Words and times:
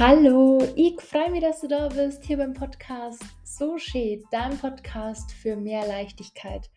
Hallo, 0.00 0.64
ich 0.76 1.00
freue 1.00 1.28
mich, 1.28 1.40
dass 1.40 1.60
du 1.60 1.66
da 1.66 1.88
bist, 1.88 2.22
hier 2.22 2.36
beim 2.36 2.54
Podcast 2.54 3.20
So 3.42 3.78
schön, 3.78 4.22
dein 4.30 4.56
Podcast 4.56 5.32
für 5.32 5.56
mehr 5.56 5.88
Leichtigkeit. 5.88 6.70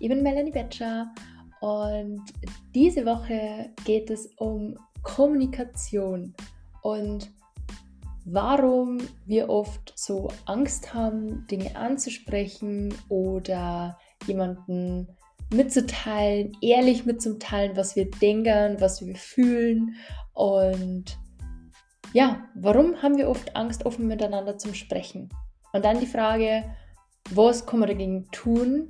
Ich 0.00 0.08
bin 0.08 0.22
Melanie 0.22 0.52
Betscher 0.52 1.12
und 1.60 2.22
diese 2.74 3.04
Woche 3.04 3.68
geht 3.84 4.08
es 4.08 4.26
um 4.38 4.78
Kommunikation 5.02 6.32
und 6.80 7.30
warum 8.24 8.96
wir 9.26 9.50
oft 9.50 9.92
so 9.94 10.30
Angst 10.46 10.94
haben, 10.94 11.46
Dinge 11.48 11.76
anzusprechen 11.76 12.94
oder 13.10 13.98
jemanden 14.26 15.08
mitzuteilen, 15.50 16.56
ehrlich 16.62 17.04
mitzuteilen, 17.04 17.76
was 17.76 17.96
wir 17.96 18.10
denken, 18.10 18.80
was 18.80 19.04
wir 19.04 19.16
fühlen 19.16 19.94
und 20.32 21.18
ja, 22.12 22.48
warum 22.54 23.02
haben 23.02 23.16
wir 23.16 23.28
oft 23.28 23.56
Angst, 23.56 23.86
offen 23.86 24.06
miteinander 24.06 24.58
zu 24.58 24.74
sprechen? 24.74 25.30
Und 25.72 25.84
dann 25.84 26.00
die 26.00 26.06
Frage, 26.06 26.64
was 27.30 27.66
kann 27.66 27.80
man 27.80 27.88
dagegen 27.88 28.28
tun, 28.30 28.88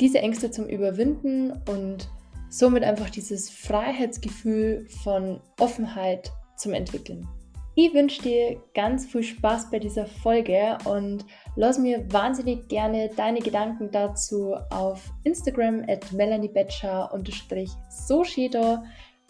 diese 0.00 0.18
Ängste 0.18 0.50
zum 0.50 0.66
Überwinden 0.66 1.52
und 1.68 2.08
somit 2.48 2.84
einfach 2.84 3.10
dieses 3.10 3.50
Freiheitsgefühl 3.50 4.86
von 5.02 5.40
Offenheit 5.58 6.32
zum 6.56 6.74
Entwickeln. 6.74 7.26
Ich 7.74 7.94
wünsche 7.94 8.20
dir 8.20 8.62
ganz 8.74 9.06
viel 9.06 9.22
Spaß 9.22 9.70
bei 9.70 9.78
dieser 9.78 10.04
Folge 10.04 10.76
und 10.84 11.24
lass 11.56 11.78
mir 11.78 12.04
wahnsinnig 12.12 12.68
gerne 12.68 13.08
deine 13.16 13.40
Gedanken 13.40 13.90
dazu 13.90 14.54
auf 14.68 15.10
Instagram 15.24 15.82
at 15.88 16.12
melaniebetscher-so 16.12 18.24
da 18.50 18.84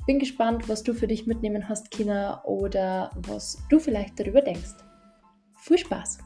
bin 0.07 0.19
gespannt, 0.19 0.69
was 0.69 0.83
du 0.83 0.95
für 0.95 1.07
dich 1.07 1.27
mitnehmen 1.27 1.69
hast, 1.69 1.91
Kina, 1.91 2.45
oder 2.45 3.11
was 3.15 3.59
du 3.71 3.79
vielleicht 3.79 4.19
darüber 4.19 4.41
denkst. 4.41 4.75
Viel 5.59 5.79
Spaß! 5.79 6.19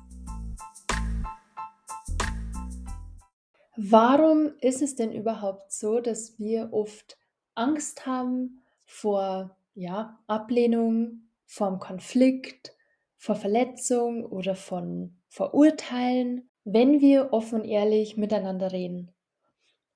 Warum 3.77 4.53
ist 4.61 4.81
es 4.81 4.95
denn 4.95 5.13
überhaupt 5.13 5.71
so, 5.71 6.01
dass 6.01 6.39
wir 6.39 6.73
oft 6.73 7.19
Angst 7.55 8.07
haben 8.07 8.63
vor 8.87 9.55
ja, 9.75 10.19
Ablehnung, 10.27 11.29
vor 11.45 11.79
Konflikt, 11.79 12.75
vor 13.19 13.35
Verletzung 13.35 14.25
oder 14.25 14.55
von 14.55 15.19
Verurteilen, 15.29 16.49
wenn 16.65 17.03
wir 17.03 17.35
offen 17.35 17.61
und 17.61 17.69
ehrlich 17.69 18.17
miteinander 18.17 18.73
reden? 18.73 19.13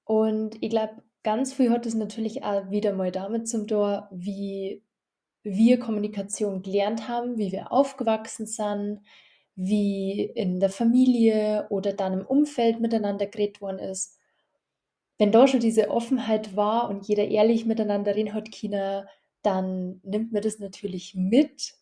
Und 0.05 0.63
ich 0.63 0.69
glaube, 0.69 1.03
Ganz 1.23 1.53
früh 1.53 1.69
hat 1.69 1.85
es 1.85 1.95
natürlich 1.95 2.45
auch 2.45 2.71
wieder 2.71 2.95
mal 2.95 3.13
damit 3.13 3.47
zum 3.47 3.67
Tor, 3.67 4.09
wie 4.11 4.83
wir 5.43 5.79
Kommunikation 5.79 6.63
gelernt 6.63 7.09
haben, 7.09 7.37
wie 7.37 7.53
wir 7.53 7.73
aufgewachsen 7.73 8.47
sind, 8.47 9.03
wie 9.55 10.23
in 10.23 10.61
der 10.61 10.71
Familie 10.71 11.67
oder 11.69 11.93
dann 11.93 12.21
im 12.21 12.27
Umfeld 12.27 12.81
miteinander 12.81 13.27
geredet 13.27 13.61
worden 13.61 13.79
ist. 13.79 14.19
Wenn 15.19 15.33
da 15.33 15.47
schon 15.47 15.61
diese 15.61 15.91
Offenheit 15.91 16.57
war 16.57 16.89
und 16.89 17.07
jeder 17.07 17.29
ehrlich 17.29 17.67
miteinander 17.67 18.15
reden 18.17 18.33
hat, 18.33 18.51
China, 18.51 19.07
dann 19.43 20.01
nimmt 20.03 20.33
man 20.33 20.41
das 20.41 20.59
natürlich 20.59 21.15
mit 21.15 21.75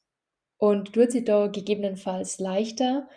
und 0.57 0.93
tut 0.93 1.13
sich 1.13 1.25
da 1.25 1.47
gegebenenfalls 1.47 2.41
leichter, 2.41 3.09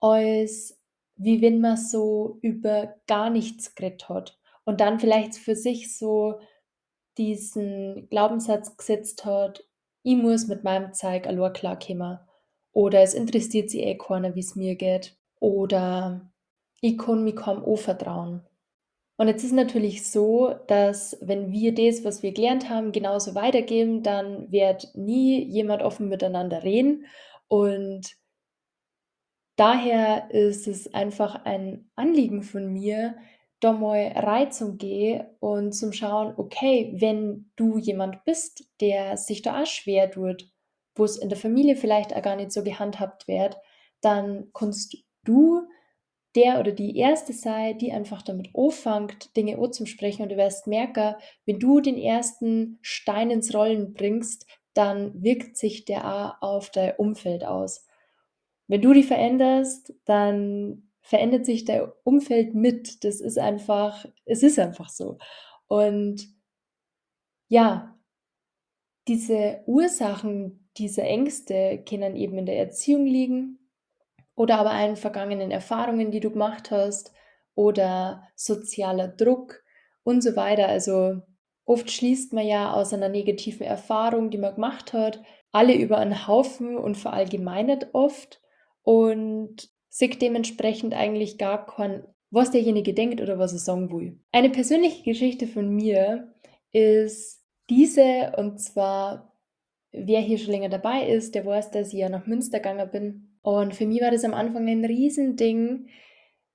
als 0.00 0.78
wie 1.16 1.40
wenn 1.40 1.60
man 1.60 1.78
so 1.78 2.38
über 2.42 2.96
gar 3.06 3.30
nichts 3.30 3.74
geredet 3.74 4.10
hat 4.10 4.38
und 4.64 4.80
dann 4.80 5.00
vielleicht 5.00 5.34
für 5.34 5.56
sich 5.56 5.96
so 5.96 6.40
diesen 7.18 8.08
Glaubenssatz 8.08 8.76
gesetzt 8.76 9.24
hat, 9.24 9.64
ich 10.02 10.16
muss 10.16 10.48
mit 10.48 10.64
meinem 10.64 10.92
Zeug 10.92 11.26
allein 11.26 11.52
klarkommen. 11.52 12.18
Oder 12.72 13.00
es 13.00 13.14
interessiert 13.14 13.70
sie 13.70 13.82
eh 13.82 13.96
keiner, 13.96 14.34
wie 14.34 14.40
es 14.40 14.56
mir 14.56 14.76
geht. 14.76 15.16
Oder 15.38 16.32
ich 16.80 16.98
kann 16.98 17.24
mich 17.24 17.36
kaum 17.36 17.76
vertrauen. 17.76 18.42
Und 19.16 19.28
jetzt 19.28 19.44
ist 19.44 19.52
natürlich 19.52 20.10
so, 20.10 20.54
dass 20.66 21.16
wenn 21.20 21.52
wir 21.52 21.74
das, 21.74 22.04
was 22.04 22.22
wir 22.22 22.32
gelernt 22.32 22.68
haben, 22.68 22.92
genauso 22.92 23.34
weitergeben, 23.34 24.02
dann 24.02 24.50
wird 24.50 24.88
nie 24.94 25.44
jemand 25.44 25.82
offen 25.82 26.08
miteinander 26.08 26.64
reden. 26.64 27.06
Und 27.46 28.16
daher 29.56 30.30
ist 30.30 30.66
es 30.66 30.92
einfach 30.92 31.44
ein 31.44 31.90
Anliegen 31.94 32.42
von 32.42 32.72
mir, 32.72 33.14
da 33.62 33.72
mal 33.72 34.12
rein 34.16 34.50
gehe 34.76 35.36
und 35.38 35.72
zum 35.72 35.92
Schauen, 35.92 36.34
okay, 36.36 36.94
wenn 36.96 37.50
du 37.56 37.78
jemand 37.78 38.24
bist, 38.24 38.64
der 38.80 39.16
sich 39.16 39.42
da 39.42 39.62
auch 39.62 39.66
schwer 39.66 40.10
tut, 40.10 40.50
wo 40.96 41.04
es 41.04 41.16
in 41.16 41.28
der 41.28 41.38
Familie 41.38 41.76
vielleicht 41.76 42.14
auch 42.14 42.22
gar 42.22 42.36
nicht 42.36 42.50
so 42.50 42.64
gehandhabt 42.64 43.28
wird, 43.28 43.56
dann 44.00 44.50
kannst 44.52 44.96
du 45.24 45.62
der 46.34 46.58
oder 46.58 46.72
die 46.72 46.96
Erste 46.96 47.32
sein, 47.32 47.78
die 47.78 47.92
einfach 47.92 48.22
damit 48.22 48.50
anfängt, 48.54 49.36
Dinge 49.36 49.58
anzusprechen 49.58 50.22
und 50.22 50.30
du 50.30 50.36
wirst 50.36 50.66
merken, 50.66 51.14
wenn 51.46 51.60
du 51.60 51.80
den 51.80 51.98
ersten 51.98 52.78
Stein 52.82 53.30
ins 53.30 53.54
Rollen 53.54 53.92
bringst, 53.92 54.46
dann 54.74 55.22
wirkt 55.22 55.56
sich 55.56 55.84
der 55.84 56.04
auch 56.04 56.42
auf 56.42 56.70
dein 56.70 56.96
Umfeld 56.96 57.44
aus. 57.44 57.86
Wenn 58.66 58.80
du 58.80 58.92
die 58.92 59.02
veränderst, 59.02 59.94
dann 60.04 60.90
verändert 61.02 61.44
sich 61.44 61.64
dein 61.64 61.88
Umfeld 62.04 62.54
mit. 62.54 63.04
Das 63.04 63.20
ist 63.20 63.38
einfach, 63.38 64.06
es 64.24 64.42
ist 64.42 64.58
einfach 64.58 64.88
so. 64.88 65.18
Und 65.66 66.28
ja, 67.48 67.98
diese 69.08 69.62
Ursachen 69.66 70.68
dieser 70.76 71.04
Ängste 71.04 71.82
können 71.86 72.16
eben 72.16 72.38
in 72.38 72.46
der 72.46 72.58
Erziehung 72.58 73.04
liegen 73.04 73.58
oder 74.34 74.58
aber 74.58 74.70
allen 74.70 74.96
vergangenen 74.96 75.50
Erfahrungen, 75.50 76.10
die 76.10 76.20
du 76.20 76.30
gemacht 76.30 76.70
hast 76.70 77.12
oder 77.54 78.26
sozialer 78.34 79.08
Druck 79.08 79.62
und 80.04 80.22
so 80.22 80.36
weiter. 80.36 80.68
Also 80.68 81.20
oft 81.64 81.90
schließt 81.90 82.32
man 82.32 82.46
ja 82.46 82.72
aus 82.72 82.94
einer 82.94 83.08
negativen 83.08 83.66
Erfahrung, 83.66 84.30
die 84.30 84.38
man 84.38 84.54
gemacht 84.54 84.92
hat, 84.92 85.22
alle 85.50 85.74
über 85.74 85.98
einen 85.98 86.26
Haufen 86.26 86.76
und 86.78 86.96
verallgemeinert 86.96 87.88
oft. 87.92 88.40
Und 88.82 89.70
sieht 89.92 90.22
dementsprechend 90.22 90.94
eigentlich 90.94 91.36
gar 91.36 91.66
kein, 91.66 92.02
was 92.30 92.50
derjenige 92.50 92.94
denkt 92.94 93.20
oder 93.20 93.38
was 93.38 93.52
er 93.52 93.58
sagen 93.58 93.92
will. 93.92 94.18
Eine 94.32 94.48
persönliche 94.48 95.02
Geschichte 95.02 95.46
von 95.46 95.68
mir 95.68 96.32
ist 96.72 97.44
diese, 97.68 98.32
und 98.38 98.58
zwar, 98.58 99.36
wer 99.92 100.20
hier 100.20 100.38
schon 100.38 100.52
länger 100.52 100.70
dabei 100.70 101.06
ist, 101.06 101.34
der 101.34 101.44
weiß, 101.44 101.72
dass 101.72 101.88
ich 101.88 101.98
ja 101.98 102.08
nach 102.08 102.26
Münster 102.26 102.58
gegangen 102.58 102.90
bin. 102.90 103.36
Und 103.42 103.74
für 103.74 103.84
mich 103.84 104.00
war 104.00 104.10
das 104.10 104.24
am 104.24 104.32
Anfang 104.32 104.66
ein 104.66 104.86
Riesending, 104.86 105.88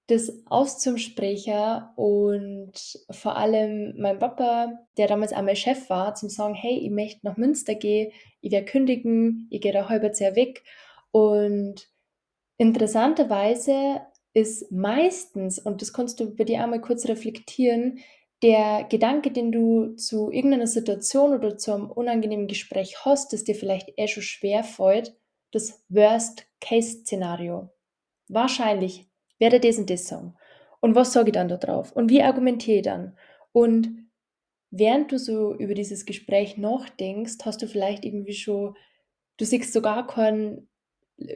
das 0.08 0.32
auszusprechen 0.48 1.84
und 1.96 2.72
vor 3.12 3.38
allem 3.38 3.94
mein 4.00 4.18
Papa, 4.18 4.80
der 4.98 5.08
damals 5.08 5.32
einmal 5.32 5.56
Chef 5.56 5.92
war, 5.92 6.16
zum 6.16 6.30
sagen, 6.30 6.56
hey, 6.56 6.80
ich 6.80 6.90
möchte 6.90 7.20
nach 7.24 7.38
Münster 7.38 7.76
gehen, 7.76 8.12
ich 8.42 8.52
werde 8.52 8.66
kündigen, 8.66 9.48
ich 9.52 9.62
gehe 9.62 9.74
da 9.74 9.90
halbes 9.90 10.20
Jahr 10.20 10.36
weg 10.36 10.64
und 11.12 11.88
Interessanterweise 12.58 14.02
ist 14.34 14.72
meistens, 14.72 15.60
und 15.60 15.82
das 15.82 15.94
kannst 15.94 16.20
du 16.20 16.36
bei 16.36 16.44
dir 16.44 16.64
einmal 16.64 16.82
kurz 16.82 17.08
reflektieren, 17.08 18.00
der 18.44 18.86
Gedanke, 18.90 19.32
den 19.32 19.52
du 19.52 19.96
zu 19.96 20.32
irgendeiner 20.32 20.68
Situation 20.68 21.34
oder 21.34 21.58
zu 21.58 21.74
einem 21.74 21.90
unangenehmen 21.90 22.48
Gespräch 22.48 23.04
hast, 23.04 23.34
das 23.34 23.44
dir 23.44 23.56
vielleicht 23.56 23.94
eh 23.98 24.08
schon 24.08 24.24
schwer 24.24 24.64
fällt, 24.64 25.16
das 25.52 25.84
Worst-Case-Szenario. 25.90 27.70
Wahrscheinlich 28.28 29.08
werde 29.40 29.60
das 29.60 29.78
und 29.78 29.90
das 29.90 30.08
sagen. 30.08 30.36
Und 30.82 30.94
was 30.94 31.14
sage 31.14 31.30
ich 31.30 31.34
dann 31.34 31.48
da 31.48 31.58
drauf? 31.58 31.92
Und 31.92 32.10
wie 32.10 32.22
argumentiere 32.22 32.78
ich 32.78 32.84
dann? 32.84 33.18
Und 33.52 34.10
während 34.70 35.12
du 35.12 35.18
so 35.18 35.56
über 35.56 35.74
dieses 35.74 36.06
Gespräch 36.06 36.58
nachdenkst, 36.58 37.38
hast 37.44 37.62
du 37.62 37.68
vielleicht 37.68 38.06
irgendwie 38.06 38.34
schon, 38.34 38.76
du 39.38 39.46
siehst 39.46 39.74
sogar 39.74 40.06
keinen 40.06 40.70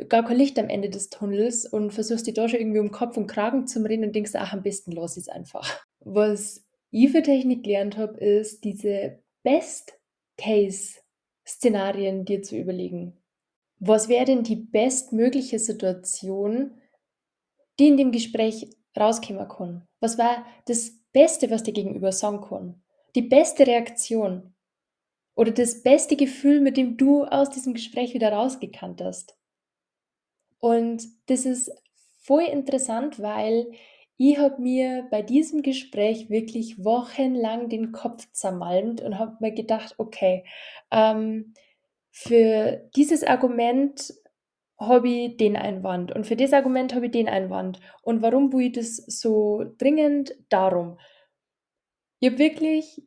gar 0.09 0.25
kein 0.25 0.37
Licht 0.37 0.59
am 0.59 0.69
Ende 0.69 0.89
des 0.89 1.09
Tunnels 1.09 1.65
und 1.65 1.91
versuchst 1.91 2.27
die 2.27 2.33
da 2.33 2.47
schon 2.47 2.59
irgendwie 2.59 2.79
um 2.79 2.91
Kopf 2.91 3.17
und 3.17 3.27
Kragen 3.27 3.67
zu 3.67 3.83
reden 3.83 4.05
und 4.05 4.15
denkst, 4.15 4.31
ach, 4.35 4.53
am 4.53 4.63
besten 4.63 4.91
los 4.91 5.17
ist 5.17 5.31
einfach. 5.31 5.83
Was 5.99 6.63
ich 6.91 7.11
für 7.11 7.21
Technik 7.21 7.63
gelernt 7.63 7.97
habe, 7.97 8.17
ist, 8.19 8.63
diese 8.63 9.19
Best-Case-Szenarien 9.43 12.25
dir 12.25 12.41
zu 12.43 12.57
überlegen. 12.57 13.17
Was 13.79 14.09
wäre 14.09 14.25
denn 14.25 14.43
die 14.43 14.57
bestmögliche 14.57 15.57
Situation, 15.57 16.79
die 17.79 17.87
in 17.87 17.97
dem 17.97 18.11
Gespräch 18.11 18.69
rauskommen 18.97 19.47
kann? 19.47 19.87
Was 19.99 20.19
war 20.19 20.45
das 20.65 20.91
Beste, 21.11 21.49
was 21.49 21.63
dir 21.63 21.73
gegenüber 21.73 22.11
sagen 22.11 22.41
kann? 22.41 22.83
Die 23.15 23.23
beste 23.23 23.65
Reaktion 23.65 24.53
oder 25.35 25.51
das 25.51 25.81
beste 25.81 26.15
Gefühl, 26.15 26.61
mit 26.61 26.77
dem 26.77 26.97
du 26.97 27.23
aus 27.23 27.49
diesem 27.49 27.73
Gespräch 27.73 28.13
wieder 28.13 28.31
rausgekannt 28.31 29.01
hast? 29.01 29.35
Und 30.61 31.03
das 31.27 31.45
ist 31.45 31.71
voll 32.21 32.43
interessant, 32.43 33.21
weil 33.21 33.71
ich 34.17 34.37
habe 34.37 34.61
mir 34.61 35.07
bei 35.09 35.23
diesem 35.23 35.63
Gespräch 35.63 36.29
wirklich 36.29 36.85
wochenlang 36.85 37.69
den 37.69 37.91
Kopf 37.91 38.31
zermalmt 38.31 39.01
und 39.01 39.17
habe 39.19 39.37
mir 39.39 39.51
gedacht, 39.51 39.95
okay, 39.97 40.45
ähm, 40.91 41.53
für 42.11 42.89
dieses 42.95 43.23
Argument 43.23 44.13
habe 44.79 45.09
ich 45.09 45.37
den 45.37 45.55
Einwand 45.57 46.11
und 46.11 46.25
für 46.27 46.35
das 46.35 46.53
Argument 46.53 46.93
habe 46.93 47.07
ich 47.07 47.11
den 47.11 47.27
Einwand. 47.29 47.79
Und 48.03 48.21
warum 48.21 48.53
will 48.53 48.67
ich 48.67 48.73
das 48.73 48.97
so 48.97 49.63
dringend? 49.77 50.35
Darum. 50.49 50.99
Ich 52.19 52.29
habe 52.29 52.39
wirklich 52.39 53.01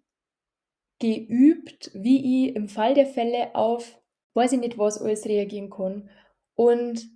geübt, 1.00 1.90
wie 1.94 2.48
ich 2.48 2.56
im 2.56 2.68
Fall 2.68 2.94
der 2.94 3.06
Fälle 3.06 3.54
auf 3.54 4.00
weiß 4.34 4.52
ich 4.52 4.60
nicht 4.60 4.78
was 4.78 5.00
alles 5.00 5.26
reagieren 5.26 5.70
kann. 5.70 6.10
Und 6.56 7.06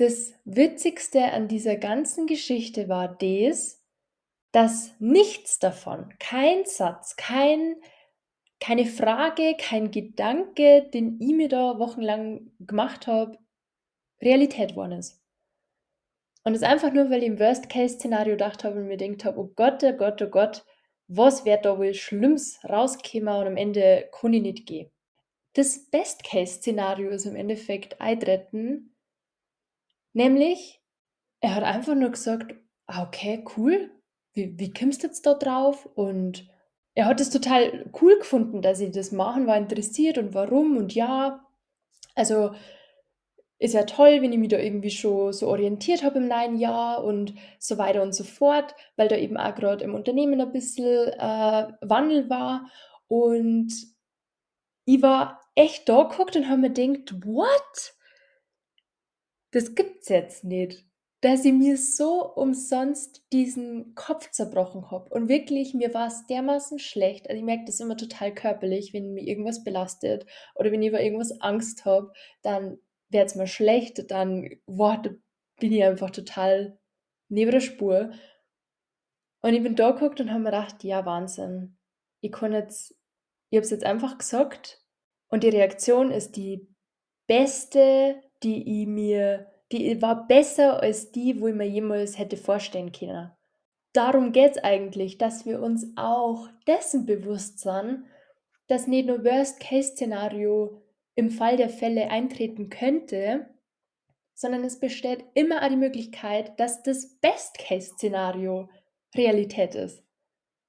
das 0.00 0.32
Witzigste 0.46 1.32
an 1.32 1.46
dieser 1.46 1.76
ganzen 1.76 2.26
Geschichte 2.26 2.88
war 2.88 3.08
das, 3.08 3.84
dass 4.50 4.94
nichts 4.98 5.58
davon, 5.58 6.14
kein 6.18 6.64
Satz, 6.64 7.16
kein, 7.16 7.76
keine 8.60 8.86
Frage, 8.86 9.56
kein 9.58 9.90
Gedanke, 9.90 10.88
den 10.92 11.20
ich 11.20 11.34
mir 11.34 11.48
da 11.48 11.78
wochenlang 11.78 12.50
gemacht 12.60 13.06
habe, 13.06 13.38
Realität 14.22 14.70
geworden 14.70 14.92
ist. 14.92 15.22
Und 16.44 16.54
das 16.54 16.62
einfach 16.62 16.92
nur, 16.92 17.10
weil 17.10 17.22
ich 17.22 17.28
im 17.28 17.38
Worst-Case-Szenario 17.38 18.32
gedacht 18.32 18.64
habe 18.64 18.80
und 18.80 18.88
mir 18.88 18.96
gedacht 18.96 19.26
habe, 19.26 19.38
oh 19.38 19.52
Gott, 19.54 19.84
oh 19.84 19.92
Gott, 19.92 20.22
oh 20.22 20.28
Gott, 20.28 20.64
was 21.08 21.44
wird 21.44 21.66
da 21.66 21.78
wohl 21.78 21.92
Schlimmes 21.92 22.58
rauskommen 22.64 23.28
und 23.28 23.46
am 23.48 23.56
Ende 23.58 24.08
kann 24.18 24.32
ich 24.32 24.40
nicht 24.40 24.66
gehen. 24.66 24.90
Das 25.52 25.90
Best-Case-Szenario 25.90 27.10
ist 27.10 27.26
im 27.26 27.36
Endeffekt 27.36 28.00
eintreten, 28.00 28.94
nämlich 30.12 30.80
er 31.40 31.54
hat 31.54 31.64
einfach 31.64 31.94
nur 31.94 32.10
gesagt, 32.10 32.54
ah, 32.86 33.04
okay, 33.04 33.44
cool, 33.56 33.90
wie, 34.34 34.58
wie 34.58 34.72
kommst 34.72 35.02
du 35.02 35.06
jetzt 35.06 35.24
da 35.26 35.34
drauf? 35.34 35.86
Und 35.94 36.48
er 36.94 37.06
hat 37.06 37.20
es 37.20 37.30
total 37.30 37.90
cool 38.00 38.18
gefunden, 38.18 38.62
dass 38.62 38.80
ich 38.80 38.90
das 38.90 39.12
machen 39.12 39.46
war 39.46 39.56
interessiert 39.56 40.18
und 40.18 40.34
warum 40.34 40.76
und 40.76 40.94
ja. 40.94 41.44
Also 42.14 42.52
ist 43.58 43.74
ja 43.74 43.84
toll, 43.84 44.22
wenn 44.22 44.32
ich 44.32 44.38
mich 44.38 44.48
da 44.48 44.58
irgendwie 44.58 44.90
schon 44.90 45.32
so 45.32 45.48
orientiert 45.48 46.02
habe 46.02 46.18
im 46.18 46.28
neuen 46.28 46.56
Jahr 46.56 47.04
und 47.04 47.34
so 47.58 47.76
weiter 47.78 48.02
und 48.02 48.14
so 48.14 48.24
fort, 48.24 48.74
weil 48.96 49.08
da 49.08 49.16
eben 49.16 49.36
auch 49.36 49.54
gerade 49.54 49.84
im 49.84 49.94
Unternehmen 49.94 50.40
ein 50.40 50.52
bisschen 50.52 51.08
äh, 51.08 51.72
Wandel 51.82 52.30
war. 52.30 52.70
Und 53.06 53.72
ich 54.86 55.02
war 55.02 55.40
echt 55.54 55.88
da 55.88 56.04
geguckt 56.04 56.36
und 56.36 56.48
habe 56.48 56.62
mir 56.62 56.70
gedacht, 56.70 57.14
what? 57.26 57.94
Das 59.50 59.74
gibt's 59.74 60.08
jetzt 60.08 60.44
nicht 60.44 60.90
dass 61.20 61.44
ich 61.44 61.52
mir 61.52 61.76
so 61.76 62.32
umsonst 62.34 63.26
diesen 63.30 63.94
Kopf 63.94 64.30
zerbrochen 64.30 64.90
habe. 64.90 65.10
Und 65.10 65.28
wirklich, 65.28 65.74
mir 65.74 65.92
war 65.92 66.06
es 66.06 66.26
dermaßen 66.26 66.78
schlecht. 66.78 67.28
Also 67.28 67.38
ich 67.38 67.44
merke 67.44 67.64
das 67.66 67.80
immer 67.80 67.96
total 67.96 68.32
körperlich, 68.32 68.94
wenn 68.94 69.12
mir 69.12 69.24
irgendwas 69.24 69.62
belastet 69.62 70.24
oder 70.54 70.72
wenn 70.72 70.82
ich 70.82 70.88
über 70.88 71.02
irgendwas 71.02 71.40
Angst 71.40 71.84
habe, 71.84 72.12
dann 72.42 72.78
wird 73.10 73.26
es 73.26 73.34
mir 73.34 73.46
schlecht, 73.46 74.10
dann 74.10 74.48
boah, 74.66 74.98
da 75.02 75.10
bin 75.58 75.72
ich 75.72 75.84
einfach 75.84 76.10
total 76.10 76.78
neben 77.28 77.50
der 77.50 77.60
Spur. 77.60 78.12
Und 79.42 79.54
ich 79.54 79.62
bin 79.62 79.76
da 79.76 79.90
geguckt 79.90 80.20
und 80.20 80.30
habe 80.30 80.40
mir 80.40 80.50
gedacht, 80.50 80.84
ja, 80.84 81.04
Wahnsinn. 81.04 81.76
Ich 82.22 82.32
kann 82.32 82.52
jetzt, 82.52 82.96
ich 83.50 83.56
habe 83.56 83.64
es 83.64 83.70
jetzt 83.70 83.84
einfach 83.84 84.16
gesagt 84.16 84.82
und 85.28 85.42
die 85.42 85.48
Reaktion 85.50 86.10
ist 86.10 86.36
die 86.36 86.66
beste, 87.26 88.22
die 88.42 88.82
ich 88.82 88.86
mir 88.86 89.46
die 89.72 90.02
war 90.02 90.26
besser 90.26 90.82
als 90.82 91.12
die, 91.12 91.40
wo 91.40 91.46
ich 91.46 91.54
mir 91.54 91.68
jemals 91.68 92.18
hätte 92.18 92.36
vorstellen 92.36 92.92
können. 92.92 93.30
Darum 93.92 94.32
geht 94.32 94.52
es 94.52 94.58
eigentlich, 94.58 95.18
dass 95.18 95.46
wir 95.46 95.60
uns 95.62 95.92
auch 95.96 96.48
dessen 96.66 97.06
bewusst 97.06 97.60
sind, 97.60 98.04
dass 98.68 98.86
nicht 98.86 99.06
nur 99.06 99.24
Worst-Case-Szenario 99.24 100.82
im 101.16 101.30
Fall 101.30 101.56
der 101.56 101.68
Fälle 101.68 102.10
eintreten 102.10 102.70
könnte, 102.70 103.48
sondern 104.34 104.64
es 104.64 104.78
besteht 104.78 105.24
immer 105.34 105.62
auch 105.62 105.68
die 105.68 105.76
Möglichkeit, 105.76 106.58
dass 106.58 106.82
das 106.82 107.18
Best-Case-Szenario 107.20 108.68
Realität 109.14 109.74
ist. 109.74 110.04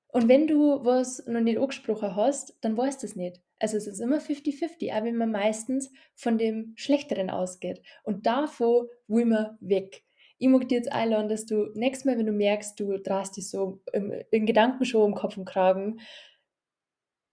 Und 0.07 0.27
wenn 0.27 0.47
du 0.47 0.83
was 0.83 1.25
noch 1.27 1.41
nicht 1.41 1.59
angesprochen 1.59 2.15
hast, 2.15 2.57
dann 2.61 2.75
weißt 2.75 3.01
du 3.01 3.07
es 3.07 3.15
nicht. 3.15 3.39
Also 3.61 3.77
es 3.77 3.85
ist 3.85 3.99
immer 3.99 4.17
50-50, 4.17 4.91
aber 4.91 5.05
wenn 5.05 5.17
man 5.17 5.31
meistens 5.31 5.91
von 6.15 6.39
dem 6.39 6.73
Schlechteren 6.75 7.29
ausgeht. 7.29 7.81
Und 8.03 8.25
davor 8.25 8.87
will 9.07 9.25
man 9.25 9.57
weg. 9.61 10.03
Ich 10.39 10.47
mag 10.47 10.67
dir 10.67 10.79
jetzt 10.79 10.91
einladen, 10.91 11.29
dass 11.29 11.45
du 11.45 11.69
nächstes 11.75 12.05
Mal, 12.05 12.17
wenn 12.17 12.25
du 12.25 12.31
merkst, 12.31 12.79
du 12.79 12.97
drehst 12.97 13.37
dich 13.37 13.47
so 13.47 13.83
im, 13.93 14.11
in 14.31 14.47
Gedanken 14.47 14.83
schon 14.85 15.03
um 15.03 15.13
Kopf 15.13 15.37
und 15.37 15.45
Kragen, 15.45 15.99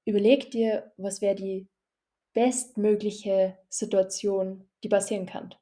überleg 0.04 0.50
dir, 0.50 0.92
was 0.98 1.22
wäre 1.22 1.34
die 1.34 1.66
bestmögliche 2.34 3.56
Situation, 3.70 4.68
die 4.84 4.90
passieren 4.90 5.24
kann. 5.24 5.54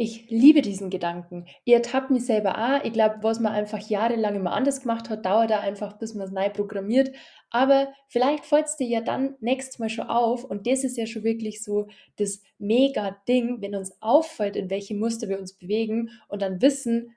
Ich 0.00 0.30
liebe 0.30 0.62
diesen 0.62 0.90
Gedanken. 0.90 1.46
Ihr 1.64 1.76
ertappt 1.76 2.10
mich 2.10 2.24
selber 2.24 2.56
auch. 2.56 2.84
Ich 2.84 2.92
glaube, 2.92 3.16
was 3.22 3.40
man 3.40 3.52
einfach 3.52 3.80
jahrelang 3.80 4.36
immer 4.36 4.52
anders 4.52 4.80
gemacht 4.82 5.10
hat, 5.10 5.26
dauert 5.26 5.50
da 5.50 5.58
einfach, 5.58 5.98
bis 5.98 6.14
man 6.14 6.28
es 6.28 6.32
neu 6.32 6.50
programmiert. 6.50 7.10
Aber 7.50 7.92
vielleicht 8.08 8.44
fällt 8.44 8.66
es 8.66 8.76
dir 8.76 8.86
ja 8.86 9.00
dann 9.00 9.36
nächstes 9.40 9.78
Mal 9.78 9.88
schon 9.88 10.08
auf. 10.08 10.44
Und 10.44 10.66
das 10.66 10.84
ist 10.84 10.96
ja 10.96 11.06
schon 11.06 11.24
wirklich 11.24 11.62
so 11.62 11.88
das 12.16 12.42
Mega-Ding, 12.58 13.62
wenn 13.62 13.74
uns 13.74 14.00
auffällt, 14.02 14.56
in 14.56 14.70
welche 14.70 14.94
Muster 14.94 15.28
wir 15.28 15.38
uns 15.38 15.54
bewegen 15.54 16.10
und 16.28 16.42
dann 16.42 16.60
wissen, 16.60 17.14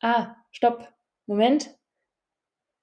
ah, 0.00 0.36
stopp, 0.50 0.92
Moment, 1.26 1.70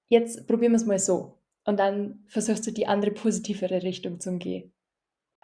jetzt 0.08 0.46
probieren 0.46 0.72
wir 0.72 0.76
es 0.76 0.86
mal 0.86 0.98
so. 0.98 1.38
Und 1.64 1.78
dann 1.78 2.24
versuchst 2.26 2.66
du 2.66 2.70
die 2.72 2.86
andere 2.86 3.12
positivere 3.12 3.82
Richtung 3.82 4.20
zu 4.20 4.36
gehen. 4.38 4.72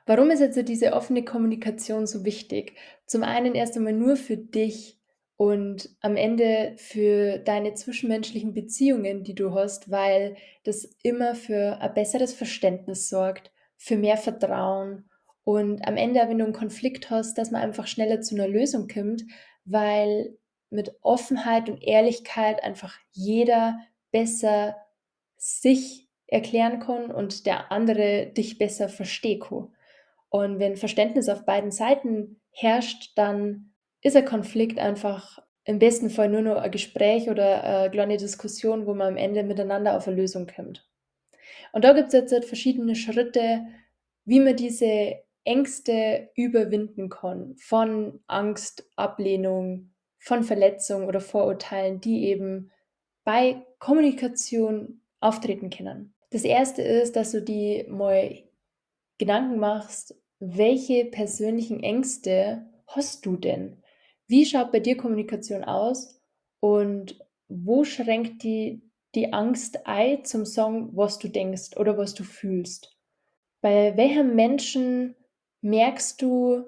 Warum 0.06 0.30
ist 0.30 0.40
jetzt 0.40 0.56
diese 0.68 0.94
offene 0.94 1.24
Kommunikation 1.24 2.06
so 2.06 2.24
wichtig? 2.24 2.74
Zum 3.06 3.22
einen 3.22 3.54
erst 3.54 3.76
einmal 3.76 3.92
nur 3.92 4.16
für 4.16 4.36
dich 4.36 4.97
und 5.38 5.88
am 6.00 6.16
Ende 6.16 6.74
für 6.78 7.38
deine 7.38 7.72
zwischenmenschlichen 7.72 8.54
Beziehungen, 8.54 9.22
die 9.22 9.36
du 9.36 9.54
hast, 9.54 9.88
weil 9.88 10.36
das 10.64 10.84
immer 11.04 11.36
für 11.36 11.80
ein 11.80 11.94
besseres 11.94 12.34
Verständnis 12.34 13.08
sorgt, 13.08 13.52
für 13.76 13.96
mehr 13.96 14.16
Vertrauen 14.16 15.08
und 15.44 15.86
am 15.86 15.96
Ende, 15.96 16.20
wenn 16.26 16.38
du 16.38 16.44
einen 16.44 16.52
Konflikt 16.52 17.08
hast, 17.08 17.38
dass 17.38 17.52
man 17.52 17.62
einfach 17.62 17.86
schneller 17.86 18.20
zu 18.20 18.34
einer 18.34 18.48
Lösung 18.48 18.88
kommt, 18.88 19.22
weil 19.64 20.36
mit 20.70 20.92
Offenheit 21.02 21.70
und 21.70 21.82
Ehrlichkeit 21.84 22.62
einfach 22.64 22.98
jeder 23.12 23.78
besser 24.10 24.76
sich 25.36 26.08
erklären 26.26 26.80
kann 26.80 27.12
und 27.12 27.46
der 27.46 27.70
andere 27.70 28.26
dich 28.26 28.58
besser 28.58 28.88
verstehen 28.88 29.40
kann. 29.40 29.72
Und 30.30 30.58
wenn 30.58 30.76
Verständnis 30.76 31.28
auf 31.28 31.46
beiden 31.46 31.70
Seiten 31.70 32.40
herrscht, 32.50 33.12
dann 33.16 33.72
ist 34.02 34.16
ein 34.16 34.24
Konflikt 34.24 34.78
einfach 34.78 35.38
im 35.64 35.78
besten 35.78 36.08
Fall 36.08 36.28
nur 36.28 36.40
noch 36.40 36.56
ein 36.56 36.70
Gespräch 36.70 37.28
oder 37.28 37.62
eine 37.62 37.90
kleine 37.90 38.16
Diskussion, 38.16 38.86
wo 38.86 38.94
man 38.94 39.08
am 39.08 39.16
Ende 39.16 39.42
miteinander 39.42 39.96
auf 39.96 40.08
eine 40.08 40.16
Lösung 40.16 40.46
kommt. 40.46 40.88
Und 41.72 41.84
da 41.84 41.92
gibt 41.92 42.08
es 42.08 42.14
jetzt 42.14 42.32
halt 42.32 42.44
verschiedene 42.44 42.94
Schritte, 42.94 43.66
wie 44.24 44.40
man 44.40 44.56
diese 44.56 45.16
Ängste 45.44 46.30
überwinden 46.34 47.08
kann. 47.08 47.54
Von 47.58 48.20
Angst, 48.26 48.88
Ablehnung, 48.96 49.92
von 50.18 50.42
Verletzung 50.42 51.06
oder 51.06 51.20
Vorurteilen, 51.20 52.00
die 52.00 52.26
eben 52.26 52.70
bei 53.24 53.66
Kommunikation 53.78 55.02
auftreten 55.20 55.70
können. 55.70 56.14
Das 56.30 56.44
erste 56.44 56.82
ist, 56.82 57.16
dass 57.16 57.32
du 57.32 57.42
die 57.42 57.84
mal 57.88 58.42
Gedanken 59.18 59.58
machst, 59.58 60.14
welche 60.38 61.06
persönlichen 61.06 61.82
Ängste 61.82 62.66
hast 62.86 63.26
du 63.26 63.36
denn? 63.36 63.82
Wie 64.28 64.44
schaut 64.44 64.72
bei 64.72 64.80
dir 64.80 64.96
Kommunikation 64.96 65.64
aus 65.64 66.20
und 66.60 67.18
wo 67.48 67.84
schränkt 67.84 68.42
die, 68.42 68.82
die 69.14 69.32
Angst 69.32 69.86
ein 69.86 70.24
zum 70.26 70.44
Song, 70.44 70.94
was 70.94 71.18
du 71.18 71.28
denkst 71.28 71.78
oder 71.78 71.96
was 71.96 72.12
du 72.12 72.24
fühlst? 72.24 72.94
Bei 73.62 73.96
welchem 73.96 74.36
Menschen 74.36 75.16
merkst 75.62 76.20
du, 76.20 76.64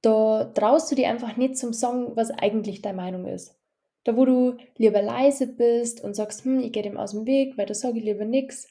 da 0.00 0.44
traust 0.44 0.90
du 0.90 0.94
dir 0.94 1.10
einfach 1.10 1.36
nicht 1.36 1.58
zum 1.58 1.74
Song, 1.74 2.16
was 2.16 2.30
eigentlich 2.30 2.80
deine 2.80 2.96
Meinung 2.96 3.26
ist? 3.26 3.58
Da, 4.04 4.16
wo 4.16 4.24
du 4.24 4.56
lieber 4.76 5.02
leise 5.02 5.46
bist 5.46 6.02
und 6.02 6.14
sagst, 6.14 6.44
hm, 6.44 6.58
ich 6.60 6.72
gehe 6.72 6.82
dem 6.82 6.96
aus 6.96 7.12
dem 7.12 7.26
Weg, 7.26 7.56
weil 7.58 7.66
da 7.66 7.74
sage 7.74 7.98
ich 7.98 8.04
lieber 8.04 8.24
nichts. 8.24 8.68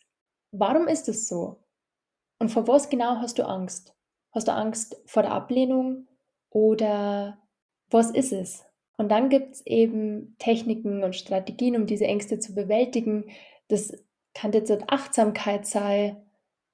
Warum 0.51 0.88
ist 0.88 1.07
es 1.07 1.27
so? 1.27 1.63
Und 2.39 2.50
vor 2.50 2.67
was 2.67 2.89
genau 2.89 3.17
hast 3.17 3.38
du 3.38 3.48
Angst? 3.48 3.95
Hast 4.31 4.48
du 4.48 4.53
Angst 4.53 5.01
vor 5.05 5.22
der 5.22 5.31
Ablehnung 5.31 6.07
oder 6.50 7.42
was 7.93 8.12
ist 8.12 8.33
es? 8.33 8.65
Und 8.97 9.09
dann 9.09 9.29
gibt 9.29 9.55
es 9.55 9.65
eben 9.65 10.35
Techniken 10.39 11.03
und 11.03 11.15
Strategien, 11.15 11.75
um 11.75 11.85
diese 11.85 12.05
Ängste 12.05 12.39
zu 12.39 12.53
bewältigen. 12.53 13.25
Das 13.67 13.93
kann 14.33 14.51
jetzt 14.51 14.71
Achtsamkeit 14.88 15.65
sein, 15.65 16.17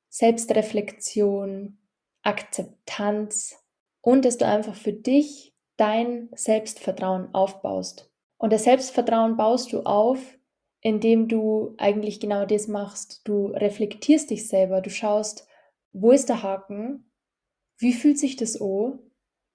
Selbstreflexion, 0.10 1.78
Akzeptanz 2.24 3.64
und 4.02 4.26
dass 4.26 4.38
du 4.38 4.46
einfach 4.46 4.76
für 4.76 4.94
dich 4.94 5.56
dein 5.78 6.30
Selbstvertrauen 6.34 7.34
aufbaust. 7.34 8.12
Und 8.38 8.52
das 8.52 8.64
Selbstvertrauen 8.64 9.38
baust 9.38 9.72
du 9.72 9.84
auf, 9.84 10.20
indem 10.82 11.28
du 11.28 11.76
eigentlich 11.78 12.20
genau 12.20 12.46
das 12.46 12.68
machst. 12.68 13.22
Du 13.28 13.48
reflektierst 13.48 14.30
dich 14.30 14.48
selber, 14.48 14.82
du 14.82 14.90
schaust, 14.90 15.48
wo 15.92 16.12
ist 16.12 16.30
der 16.30 16.44
Haken? 16.44 17.12
Wie 17.78 17.94
fühlt 17.94 18.18
sich 18.18 18.36
das 18.36 18.60
an? 18.62 19.00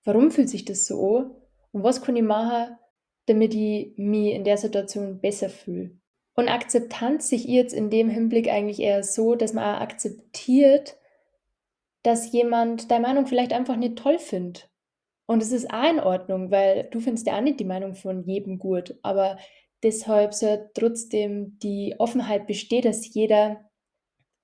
warum 0.04 0.30
fühlt 0.30 0.49
sich 0.49 0.64
das 0.64 0.87
so 0.87 1.44
und 1.75 1.83
was 1.83 2.02
kann 2.02 2.14
ich 2.14 2.23
machen, 2.23 2.76
damit 3.26 3.52
ich 3.52 3.93
mich 3.97 4.33
in 4.33 4.45
der 4.45 4.57
Situation 4.57 5.21
besser 5.21 5.50
fühle. 5.50 5.90
Und 6.37 6.49
Akzeptanz 6.49 7.28
sich 7.28 7.45
jetzt 7.45 7.75
in 7.75 7.90
dem 7.90 8.09
Hinblick 8.09 8.49
eigentlich 8.49 8.81
eher 8.81 9.02
so, 9.02 9.35
dass 9.35 9.52
man 9.52 9.64
auch 9.64 9.81
akzeptiert, 9.81 10.97
dass 12.04 12.33
jemand 12.33 12.90
deine 12.90 13.07
Meinung 13.07 13.26
vielleicht 13.26 13.52
einfach 13.52 13.76
nicht 13.76 13.97
toll 13.97 14.19
findet. 14.19 14.71
Und 15.26 15.43
es 15.43 15.50
ist 15.50 15.73
auch 15.73 15.90
in 15.90 16.00
Ordnung, 16.00 16.50
weil 16.52 16.88
du 16.90 17.00
findest 17.00 17.26
ja 17.26 17.37
auch 17.37 17.40
nicht 17.40 17.59
die 17.59 17.64
Meinung 17.64 17.95
von 17.95 18.23
jedem 18.25 18.59
gut. 18.59 18.97
Aber 19.02 19.37
deshalb 19.83 20.33
soll 20.33 20.71
trotzdem 20.75 21.59
die 21.61 21.97
Offenheit 21.99 22.47
bestehen, 22.47 22.83
dass 22.83 23.12
jeder 23.12 23.69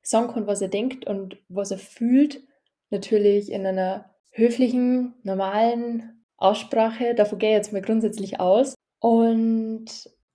sagen 0.03 0.33
kann, 0.33 0.47
was 0.49 0.63
er 0.63 0.69
denkt 0.69 1.07
und 1.07 1.37
was 1.49 1.71
er 1.71 1.79
fühlt. 1.79 2.43
Natürlich 2.89 3.53
in 3.53 3.67
einer 3.67 4.11
höflichen, 4.31 5.15
normalen 5.23 6.20
Aussprache. 6.41 7.15
Davon 7.15 7.39
gehe 7.39 7.51
ich 7.51 7.57
jetzt 7.57 7.73
mal 7.73 7.83
grundsätzlich 7.83 8.41
aus. 8.41 8.75
Und 8.99 9.87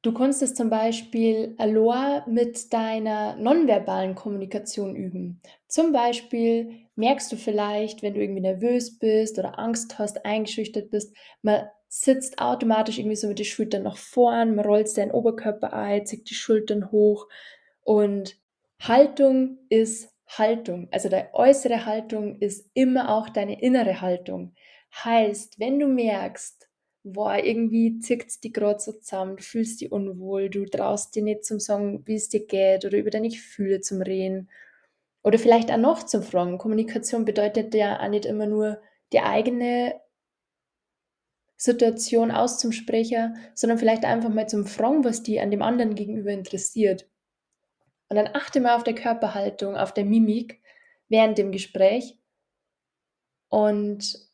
du 0.02 0.14
kannst 0.14 0.42
es 0.42 0.54
zum 0.54 0.70
Beispiel 0.70 1.56
allein 1.58 2.24
mit 2.28 2.74
deiner 2.74 3.36
nonverbalen 3.36 4.16
Kommunikation 4.16 4.96
üben. 4.96 5.42
Zum 5.68 5.92
Beispiel 5.92 6.86
merkst 6.96 7.32
du 7.32 7.36
vielleicht, 7.36 8.02
wenn 8.02 8.14
du 8.14 8.22
irgendwie 8.22 8.42
nervös 8.42 8.98
bist 8.98 9.38
oder 9.38 9.60
Angst 9.60 10.00
hast, 10.00 10.26
eingeschüchtert 10.26 10.90
bist, 10.92 11.16
man 11.42 11.66
sitzt 11.88 12.40
automatisch 12.40 12.98
irgendwie 12.98 13.16
so 13.16 13.28
mit 13.28 13.40
den 13.40 13.46
Schultern 13.46 13.84
nach 13.84 13.98
vorn, 13.98 14.56
man 14.56 14.66
rollt 14.66 14.90
seinen 14.90 15.12
Oberkörper 15.12 15.74
ein, 15.74 16.06
zieht 16.06 16.30
die 16.30 16.36
Schultern 16.36 16.92
hoch 16.92 17.28
und 17.84 18.38
Haltung 18.82 19.60
ist 19.70 20.10
Haltung. 20.28 20.88
Also 20.92 21.10
deine 21.10 21.34
äußere 21.34 21.86
Haltung 21.86 22.40
ist 22.40 22.70
immer 22.74 23.16
auch 23.16 23.30
deine 23.30 23.62
innere 23.62 24.02
Haltung. 24.02 24.54
Heißt, 25.04 25.60
wenn 25.60 25.80
du 25.80 25.88
merkst, 25.88 26.70
boah, 27.04 27.38
irgendwie 27.38 28.00
zickt 28.00 28.44
die 28.44 28.52
gerade 28.52 28.80
so 28.80 28.94
zusammen, 28.94 29.38
du 29.38 29.44
fühlst 29.44 29.82
dich 29.82 29.92
unwohl, 29.92 30.50
du 30.50 30.66
traust 30.66 31.16
dir 31.16 31.24
nicht 31.24 31.46
zum 31.46 31.60
Sagen, 31.60 32.06
wie 32.06 32.16
es 32.16 32.30
dir 32.30 32.46
geht 32.46 32.86
oder 32.86 32.98
über 32.98 33.12
deine 33.12 33.30
Gefühle 33.30 33.82
zum 33.82 34.02
Reden 34.02 34.50
oder 35.24 35.38
vielleicht 35.38 35.72
auch 35.72 35.78
noch 35.78 36.04
zum 36.04 36.24
Fragen. 36.24 36.58
Kommunikation 36.58 37.26
bedeutet 37.26 37.74
ja 37.76 38.00
auch 38.00 38.10
nicht 38.10 38.26
immer 38.26 38.48
nur 38.48 38.82
die 39.12 39.20
eigene 39.20 40.00
Situation 41.58 42.32
auszusprechen, 42.32 43.38
sondern 43.54 43.78
vielleicht 43.78 44.06
einfach 44.06 44.30
mal 44.30 44.48
zum 44.48 44.66
Fragen, 44.66 45.04
was 45.04 45.24
die 45.24 45.40
an 45.40 45.52
dem 45.52 45.62
anderen 45.62 45.96
gegenüber 45.96 46.32
interessiert. 46.32 47.08
Und 48.10 48.18
dann 48.18 48.30
achte 48.34 48.60
mal 48.60 48.76
auf 48.76 48.84
der 48.84 48.96
Körperhaltung, 48.96 49.76
auf 49.76 49.94
der 49.94 50.06
Mimik 50.06 50.62
während 51.08 51.38
dem 51.38 51.52
Gespräch 51.52 52.18
und 53.50 54.26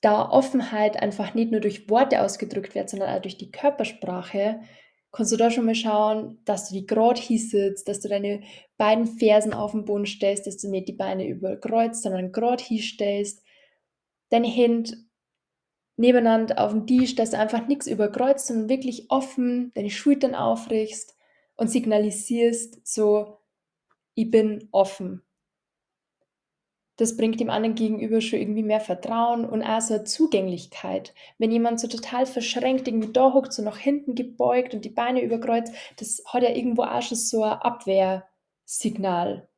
da 0.00 0.28
Offenheit 0.30 1.00
einfach 1.02 1.34
nicht 1.34 1.50
nur 1.50 1.60
durch 1.60 1.88
Worte 1.90 2.22
ausgedrückt 2.22 2.74
wird, 2.74 2.88
sondern 2.88 3.16
auch 3.16 3.22
durch 3.22 3.36
die 3.36 3.50
Körpersprache, 3.50 4.60
kannst 5.10 5.32
du 5.32 5.36
da 5.36 5.50
schon 5.50 5.64
mal 5.64 5.74
schauen, 5.74 6.38
dass 6.44 6.68
du 6.68 6.74
die 6.74 6.86
gerade 6.86 7.20
hiesitzt, 7.20 7.88
dass 7.88 8.00
du 8.00 8.08
deine 8.08 8.42
beiden 8.76 9.06
Fersen 9.06 9.54
auf 9.54 9.72
den 9.72 9.84
Boden 9.84 10.06
stellst, 10.06 10.46
dass 10.46 10.58
du 10.58 10.68
nicht 10.70 10.88
die 10.88 10.92
Beine 10.92 11.26
überkreuzt, 11.26 12.02
sondern 12.02 12.30
gerade 12.32 12.62
hinstellst, 12.62 13.42
deine 14.30 14.48
Hände 14.48 14.92
nebeneinander 15.96 16.58
auf 16.64 16.70
dem 16.72 16.86
Tisch, 16.86 17.14
dass 17.14 17.30
du 17.30 17.38
einfach 17.38 17.66
nichts 17.66 17.86
überkreuzt, 17.86 18.46
sondern 18.46 18.68
wirklich 18.68 19.10
offen 19.10 19.72
deine 19.74 19.90
Schultern 19.90 20.34
aufrichst 20.34 21.16
und 21.56 21.68
signalisierst 21.68 22.86
so, 22.86 23.38
ich 24.14 24.30
bin 24.30 24.68
offen. 24.70 25.22
Das 26.98 27.16
bringt 27.16 27.38
dem 27.38 27.48
anderen 27.48 27.76
gegenüber 27.76 28.20
schon 28.20 28.40
irgendwie 28.40 28.64
mehr 28.64 28.80
Vertrauen 28.80 29.44
und 29.44 29.62
auch 29.62 29.80
so 29.80 29.94
eine 29.94 30.04
Zugänglichkeit. 30.04 31.14
Wenn 31.38 31.52
jemand 31.52 31.78
so 31.78 31.86
total 31.86 32.26
verschränkt 32.26 32.88
irgendwie 32.88 33.12
da 33.12 33.32
hockt, 33.32 33.52
so 33.52 33.62
nach 33.62 33.78
hinten 33.78 34.16
gebeugt 34.16 34.74
und 34.74 34.84
die 34.84 34.90
Beine 34.90 35.22
überkreuzt, 35.22 35.72
das 35.96 36.22
hat 36.26 36.42
ja 36.42 36.50
irgendwo 36.50 36.82
auch 36.82 37.00
schon 37.00 37.16
so 37.16 37.44
ein 37.44 37.52
Abwehrsignal. 37.52 39.48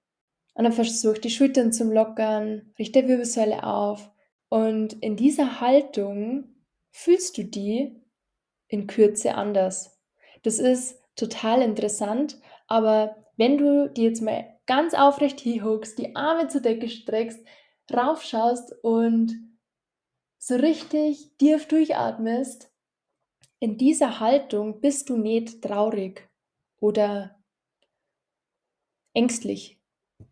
Und 0.55 0.65
dann 0.65 0.73
versucht 0.75 1.25
die 1.25 1.31
Schultern 1.31 1.73
zum 1.73 1.91
Lockern, 1.91 2.75
richtet 2.79 3.05
die 3.05 3.09
Wirbelsäule 3.09 3.65
auf. 3.65 4.11
Und 4.51 4.93
in 5.03 5.17
dieser 5.17 5.63
Haltung 5.63 6.45
fühlst 6.91 7.39
du 7.39 7.45
die 7.45 8.03
in 8.69 8.87
Kürze 8.87 9.35
anders. 9.35 9.99
Das 10.43 10.59
ist 10.59 11.01
total 11.17 11.63
interessant. 11.63 12.39
Aber 12.67 13.17
wenn 13.39 13.57
du 13.57 13.89
dir 13.89 14.11
jetzt 14.11 14.21
mal 14.21 14.60
ganz 14.71 14.95
aufrecht 14.95 15.41
hinhockst, 15.41 15.99
die 15.99 16.15
Arme 16.15 16.47
zur 16.47 16.61
Decke 16.61 16.89
streckst, 16.89 17.45
raufschaust 17.93 18.73
und 18.85 19.59
so 20.39 20.55
richtig 20.55 21.37
tief 21.39 21.67
durchatmest, 21.67 22.73
in 23.59 23.79
dieser 23.79 24.21
Haltung 24.21 24.81
bist 24.81 25.09
du 25.09 25.17
nicht 25.17 25.61
traurig 25.61 26.31
oder 26.79 27.43
ängstlich. 29.13 29.83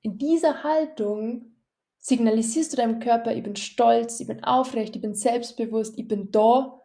In 0.02 0.18
dieser 0.18 0.62
Haltung 0.62 1.56
signalisierst 1.98 2.72
du 2.72 2.76
deinem 2.76 3.00
Körper, 3.00 3.34
ich 3.34 3.42
bin 3.42 3.56
stolz, 3.56 4.20
ich 4.20 4.28
bin 4.28 4.44
aufrecht, 4.44 4.94
ich 4.94 5.02
bin 5.02 5.16
selbstbewusst, 5.16 5.98
ich 5.98 6.06
bin 6.06 6.30
da 6.30 6.80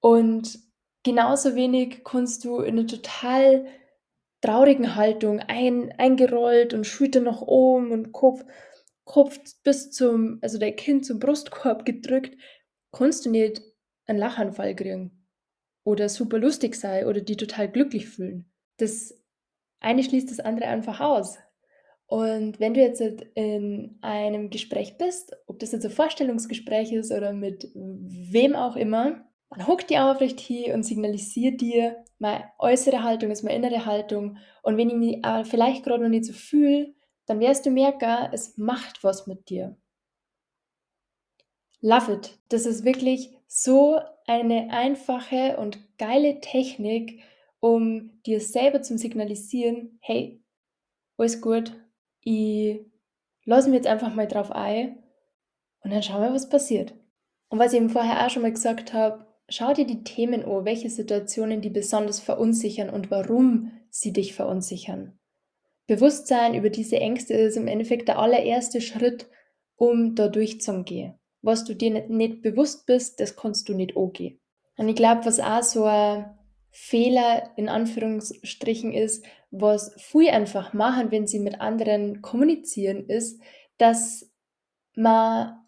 und 0.00 0.58
genauso 1.04 1.54
wenig 1.54 2.02
kannst 2.02 2.44
du 2.44 2.58
in 2.58 2.76
einer 2.76 2.88
total 2.88 3.68
traurigen 4.40 4.94
Haltung 4.96 5.40
ein, 5.40 5.92
eingerollt 5.98 6.74
und 6.74 6.86
Schulter 6.86 7.20
nach 7.20 7.42
oben 7.42 7.92
und 7.92 8.12
Kopf, 8.12 8.44
Kopf 9.04 9.38
bis 9.62 9.90
zum, 9.90 10.38
also 10.42 10.58
dein 10.58 10.76
Kind 10.76 11.04
zum 11.04 11.18
Brustkorb 11.18 11.84
gedrückt, 11.84 12.36
kannst 12.92 13.26
du 13.26 13.30
nicht 13.30 13.62
einen 14.06 14.18
Lachanfall 14.18 14.74
kriegen 14.74 15.26
oder 15.84 16.08
super 16.08 16.38
lustig 16.38 16.74
sein 16.74 17.06
oder 17.06 17.20
die 17.20 17.36
total 17.36 17.70
glücklich 17.70 18.08
fühlen. 18.08 18.50
Das 18.78 19.14
eine 19.80 20.02
schließt 20.02 20.30
das 20.30 20.40
andere 20.40 20.68
einfach 20.68 21.00
aus. 21.00 21.38
Und 22.06 22.58
wenn 22.58 22.74
du 22.74 22.80
jetzt 22.80 23.00
in 23.34 23.98
einem 24.00 24.50
Gespräch 24.50 24.98
bist, 24.98 25.36
ob 25.46 25.60
das 25.60 25.70
jetzt 25.70 25.84
ein 25.84 25.92
Vorstellungsgespräch 25.92 26.92
ist 26.92 27.12
oder 27.12 27.32
mit 27.32 27.70
wem 27.74 28.56
auch 28.56 28.74
immer, 28.74 29.24
dann 29.50 29.66
hock 29.68 29.86
die 29.86 29.98
aufrecht 29.98 30.40
hier 30.40 30.74
und 30.74 30.82
signalisiert 30.82 31.60
dir, 31.60 32.04
meine 32.20 32.44
äußere 32.58 33.02
Haltung 33.02 33.30
ist 33.30 33.42
meine 33.42 33.56
innere 33.56 33.86
Haltung. 33.86 34.38
Und 34.62 34.76
wenn 34.76 34.90
ich 34.90 34.96
mich 34.96 35.24
äh, 35.24 35.44
vielleicht 35.44 35.84
gerade 35.84 36.02
noch 36.02 36.10
nicht 36.10 36.26
so 36.26 36.32
fühle, 36.32 36.94
dann 37.26 37.40
wirst 37.40 37.66
du 37.66 37.70
merken, 37.70 38.28
es 38.32 38.58
macht 38.58 39.02
was 39.02 39.26
mit 39.26 39.48
dir. 39.48 39.76
Love 41.80 42.12
it. 42.12 42.38
Das 42.50 42.66
ist 42.66 42.84
wirklich 42.84 43.30
so 43.46 43.98
eine 44.26 44.70
einfache 44.70 45.56
und 45.56 45.78
geile 45.98 46.40
Technik, 46.40 47.22
um 47.58 48.22
dir 48.24 48.40
selber 48.40 48.82
zu 48.82 48.98
signalisieren, 48.98 49.98
hey, 50.00 50.42
alles 51.16 51.40
gut, 51.40 51.72
ich 52.20 52.80
lasse 53.44 53.68
mich 53.70 53.78
jetzt 53.78 53.88
einfach 53.88 54.14
mal 54.14 54.28
drauf 54.28 54.50
ein 54.50 55.02
und 55.82 55.90
dann 55.90 56.02
schauen 56.02 56.22
wir, 56.22 56.32
was 56.32 56.48
passiert. 56.48 56.94
Und 57.48 57.58
was 57.58 57.72
ich 57.72 57.78
eben 57.78 57.90
vorher 57.90 58.24
auch 58.24 58.30
schon 58.30 58.42
mal 58.42 58.52
gesagt 58.52 58.92
habe, 58.92 59.26
Schau 59.50 59.72
dir 59.74 59.84
die 59.84 60.04
Themen 60.04 60.44
an, 60.44 60.64
welche 60.64 60.88
Situationen 60.88 61.60
die 61.60 61.70
besonders 61.70 62.20
verunsichern 62.20 62.88
und 62.88 63.10
warum 63.10 63.72
sie 63.90 64.12
dich 64.12 64.32
verunsichern. 64.34 65.18
Bewusstsein 65.88 66.54
über 66.54 66.70
diese 66.70 66.98
Ängste 66.98 67.34
ist 67.34 67.56
im 67.56 67.66
Endeffekt 67.66 68.06
der 68.06 68.20
allererste 68.20 68.80
Schritt, 68.80 69.28
um 69.74 70.14
da 70.14 70.28
durchzugehen. 70.28 71.18
Was 71.42 71.64
du 71.64 71.74
dir 71.74 72.06
nicht, 72.06 72.42
bewusst 72.42 72.86
bist, 72.86 73.18
das 73.18 73.34
kannst 73.34 73.68
du 73.68 73.74
nicht 73.74 73.96
angehen. 73.96 74.40
Und 74.76 74.88
ich 74.88 74.94
glaube, 74.94 75.24
was 75.24 75.40
auch 75.40 75.62
so 75.64 75.84
ein 75.84 76.38
Fehler 76.70 77.50
in 77.56 77.68
Anführungsstrichen 77.68 78.92
ist, 78.92 79.24
was 79.50 79.92
viele 79.96 80.32
einfach 80.32 80.72
machen, 80.74 81.10
wenn 81.10 81.26
sie 81.26 81.40
mit 81.40 81.60
anderen 81.60 82.22
kommunizieren, 82.22 83.06
ist, 83.08 83.40
dass 83.78 84.30
man 84.94 85.58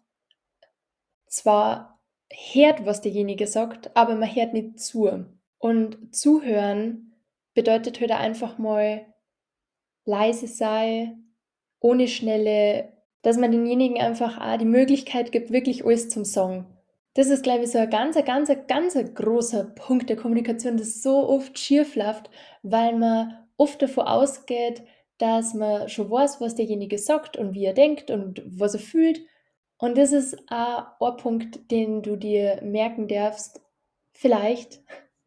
zwar 1.27 1.92
hört, 2.33 2.85
was 2.85 3.01
derjenige 3.01 3.47
sagt, 3.47 3.95
aber 3.95 4.15
man 4.15 4.33
hört 4.33 4.53
nicht 4.53 4.79
zu. 4.79 5.25
Und 5.57 6.15
zuhören 6.15 7.13
bedeutet 7.53 8.01
halt 8.01 8.11
einfach 8.11 8.57
mal 8.57 9.05
leise 10.05 10.47
sein, 10.47 11.33
ohne 11.79 12.07
schnelle, 12.07 12.91
dass 13.21 13.37
man 13.37 13.51
denjenigen 13.51 13.99
einfach 13.99 14.39
auch 14.39 14.57
die 14.57 14.65
Möglichkeit 14.65 15.31
gibt, 15.31 15.51
wirklich 15.51 15.85
alles 15.85 16.09
zum 16.09 16.25
Sagen. 16.25 16.65
Das 17.13 17.27
ist, 17.27 17.43
glaube 17.43 17.63
ich, 17.63 17.71
so 17.71 17.77
ein 17.77 17.89
ganz, 17.89 18.15
ganz, 18.25 18.51
ganz 18.67 18.97
großer 19.13 19.65
Punkt 19.75 20.09
der 20.09 20.17
Kommunikation, 20.17 20.77
das 20.77 21.03
so 21.03 21.29
oft 21.29 21.57
schief 21.59 21.95
weil 22.63 22.97
man 22.97 23.37
oft 23.55 23.81
davon 23.81 24.07
ausgeht, 24.07 24.83
dass 25.19 25.53
man 25.53 25.87
schon 25.89 26.09
weiß, 26.09 26.41
was 26.41 26.55
derjenige 26.55 26.97
sagt 26.97 27.37
und 27.37 27.53
wie 27.53 27.65
er 27.65 27.73
denkt 27.73 28.09
und 28.09 28.41
was 28.45 28.73
er 28.73 28.79
fühlt 28.79 29.21
und 29.83 29.97
das 29.97 30.13
ist 30.13 30.37
ein 30.47 30.85
Punkt, 31.17 31.69
den 31.69 32.03
du 32.03 32.15
dir 32.15 32.61
merken 32.63 33.09
darfst. 33.09 33.59
Vielleicht 34.13 34.81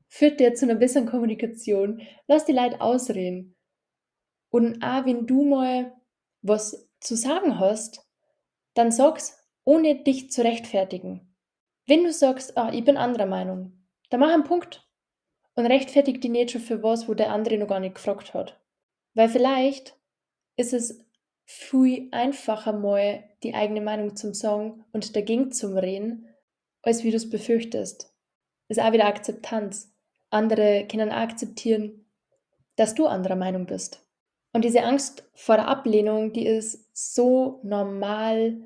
führt 0.09 0.41
der 0.41 0.55
zu 0.55 0.65
einer 0.65 0.77
besseren 0.77 1.05
Kommunikation. 1.05 2.01
Lass 2.27 2.47
die 2.47 2.55
Leute 2.55 2.81
ausreden. 2.81 3.55
Und 4.49 4.83
auch 4.83 5.05
wenn 5.05 5.27
du 5.27 5.45
mal 5.45 5.95
was 6.41 6.89
zu 7.01 7.17
sagen 7.17 7.61
hast, 7.61 8.01
dann 8.73 8.91
sag's 8.91 9.47
ohne 9.67 10.03
dich 10.03 10.31
zu 10.31 10.43
rechtfertigen. 10.43 11.37
Wenn 11.87 12.05
du 12.05 12.11
sagst, 12.11 12.57
ah, 12.57 12.73
ich 12.73 12.83
bin 12.83 12.97
anderer 12.97 13.27
Meinung, 13.27 13.87
dann 14.09 14.21
mach 14.21 14.33
einen 14.33 14.45
Punkt 14.45 14.89
und 15.55 15.67
rechtfertig 15.67 16.23
die 16.23 16.31
nicht 16.31 16.53
schon 16.53 16.63
für 16.63 16.83
was, 16.83 17.11
wo 17.11 17.13
der 17.13 17.31
andere 17.31 17.59
noch 17.59 17.69
gar 17.69 17.81
nicht 17.81 17.97
gefragt 17.97 18.33
hat. 18.33 18.59
Weil 19.13 19.29
vielleicht 19.29 20.01
ist 20.57 20.73
es 20.73 21.06
viel 21.47 22.09
einfacher 22.11 22.73
mal 22.73 23.23
die 23.45 23.55
eigene 23.55 23.81
Meinung 23.81 24.17
zum 24.17 24.35
Sagen 24.35 24.85
und 24.93 25.15
dagegen 25.15 25.53
zum 25.53 25.79
Reden, 25.79 26.26
als 26.83 27.05
wie 27.05 27.11
du 27.11 27.17
es 27.17 27.31
befürchtest. 27.31 28.12
Ist 28.69 28.81
auch 28.81 28.93
wieder 28.93 29.07
Akzeptanz. 29.07 29.95
Andere 30.31 30.87
können 30.91 31.11
auch 31.11 31.17
akzeptieren, 31.17 32.05
dass 32.75 32.95
du 32.95 33.07
anderer 33.07 33.37
Meinung 33.37 33.67
bist. 33.67 34.05
Und 34.53 34.65
diese 34.65 34.83
Angst 34.83 35.31
vor 35.35 35.57
der 35.57 35.69
Ablehnung, 35.69 36.33
die 36.33 36.47
ist 36.47 36.91
so 36.93 37.61
normal, 37.62 38.57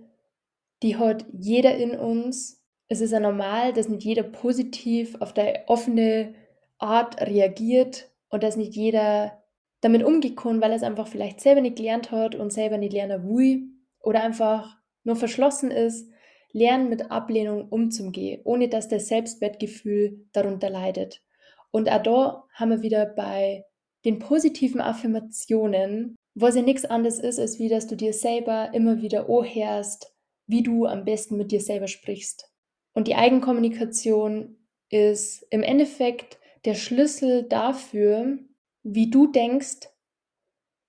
die 0.83 0.97
hat 0.97 1.27
jeder 1.33 1.77
in 1.77 1.99
uns. 1.99 2.65
Es 2.89 3.03
ist 3.03 3.11
ja 3.11 3.21
normal, 3.21 3.75
dass 3.75 3.89
nicht 3.89 4.05
jeder 4.05 4.23
positiv 4.23 5.21
auf 5.21 5.35
der 5.35 5.69
offene 5.69 6.35
Art 6.79 7.21
reagiert 7.21 8.09
und 8.31 8.43
dass 8.43 8.57
nicht 8.57 8.75
jeder 8.75 9.40
damit 9.81 10.03
umgehen 10.05 10.37
kann, 10.37 10.61
weil 10.61 10.71
er 10.71 10.77
es 10.77 10.83
einfach 10.83 11.09
vielleicht 11.09 11.41
selber 11.41 11.61
nicht 11.61 11.77
gelernt 11.77 12.11
hat 12.11 12.35
und 12.35 12.53
selber 12.53 12.79
nicht 12.79 12.93
lernen 12.93 13.25
will 13.25 13.69
oder 14.01 14.23
einfach 14.23 14.77
nur 15.05 15.17
verschlossen 15.17 15.71
ist, 15.71 16.11
lernen 16.53 16.89
mit 16.89 17.11
Ablehnung 17.11 17.69
umzugehen, 17.69 18.41
ohne 18.45 18.69
dass 18.69 18.89
das 18.89 19.09
Selbstwertgefühl 19.09 20.27
darunter 20.33 20.69
leidet. 20.69 21.23
Und 21.71 21.91
auch 21.91 22.03
da 22.03 22.45
haben 22.55 22.71
wir 22.71 22.83
wieder 22.83 23.07
bei 23.07 23.65
den 24.05 24.19
positiven 24.19 24.81
Affirmationen, 24.81 26.17
was 26.35 26.57
ja 26.57 26.63
nichts 26.63 26.85
anderes 26.85 27.19
ist, 27.19 27.39
als 27.39 27.59
wie, 27.59 27.69
dass 27.69 27.87
du 27.87 27.97
dir 27.97 28.13
selber 28.13 28.71
immer 28.73 29.01
wieder 29.03 29.29
anhörst, 29.29 30.15
wie 30.47 30.63
du 30.63 30.87
am 30.87 31.05
besten 31.05 31.37
mit 31.37 31.53
dir 31.53 31.61
selber 31.61 31.87
sprichst. 31.87 32.51
Und 32.93 33.09
die 33.09 33.15
Eigenkommunikation 33.15 34.57
ist 34.89 35.47
im 35.51 35.63
Endeffekt 35.63 36.39
der 36.65 36.75
Schlüssel 36.75 37.45
dafür, 37.45 38.39
wie 38.83 39.11
du 39.11 39.27
denkst, 39.27 39.89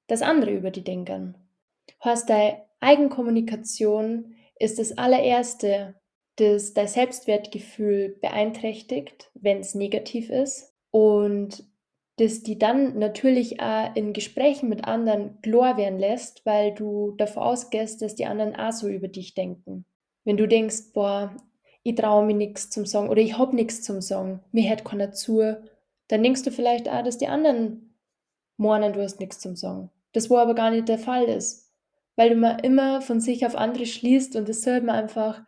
dass 0.08 0.22
andere 0.22 0.52
über 0.52 0.72
dich 0.72 0.84
denken. 0.84 1.36
Heißt, 2.04 2.30
deine 2.30 2.62
Eigenkommunikation 2.80 4.36
ist 4.60 4.80
das 4.80 4.98
allererste, 4.98 5.96
das 6.38 6.74
dein 6.74 6.88
Selbstwertgefühl 6.88 8.18
beeinträchtigt, 8.22 9.32
wenn 9.34 9.60
es 9.60 9.76
negativ 9.76 10.30
ist. 10.30 10.74
Und 10.92 11.64
das 12.18 12.44
die 12.44 12.60
dann 12.60 13.00
natürlich 13.00 13.62
auch 13.62 13.96
in 13.96 14.14
Gesprächen 14.14 14.70
mit 14.70 14.86
anderen 14.86 15.42
klar 15.42 15.78
werden 15.78 15.98
lässt, 15.98 16.46
weil 16.46 16.74
du 16.74 17.12
davon 17.18 17.44
ausgehst, 17.44 18.02
dass 18.02 18.16
die 18.16 18.26
anderen 18.26 18.56
auch 18.56 18.72
so 18.72 18.88
über 18.88 19.08
dich 19.08 19.34
denken. 19.34 19.86
Wenn 20.24 20.38
du 20.38 20.48
denkst, 20.48 20.94
boah, 20.94 21.36
ich 21.84 21.96
traue 21.96 22.26
mir 22.26 22.36
nichts 22.36 22.70
zum 22.70 22.86
Sagen 22.86 23.10
oder 23.10 23.22
ich 23.22 23.38
habe 23.38 23.56
nichts 23.56 23.82
zum 23.82 24.02
Sagen, 24.02 24.42
mir 24.52 24.70
hört 24.70 24.86
keiner 24.86 25.12
zu, 25.14 25.58
dann 26.12 26.24
denkst 26.24 26.44
du 26.44 26.52
vielleicht 26.52 26.90
auch, 26.90 27.04
dass 27.04 27.18
die 27.18 27.28
anderen 27.28 27.96
meinen, 28.58 28.94
du 28.94 29.02
hast 29.02 29.20
nichts 29.20 29.40
zum 29.40 29.56
Sagen. 29.56 29.90
Das 30.14 30.30
wo 30.30 30.38
aber 30.38 30.54
gar 30.54 30.70
nicht 30.70 30.90
der 30.90 31.00
Fall 31.00 31.24
ist, 31.24 31.72
weil 32.16 32.30
du 32.30 32.36
mal 32.36 32.58
immer 32.64 33.02
von 33.02 33.20
sich 33.20 33.46
auf 33.46 33.56
andere 33.56 33.86
schließt 33.86 34.36
und 34.36 34.50
das 34.50 34.62
sollte 34.62 34.86
man 34.86 34.96
einfach 34.96 35.42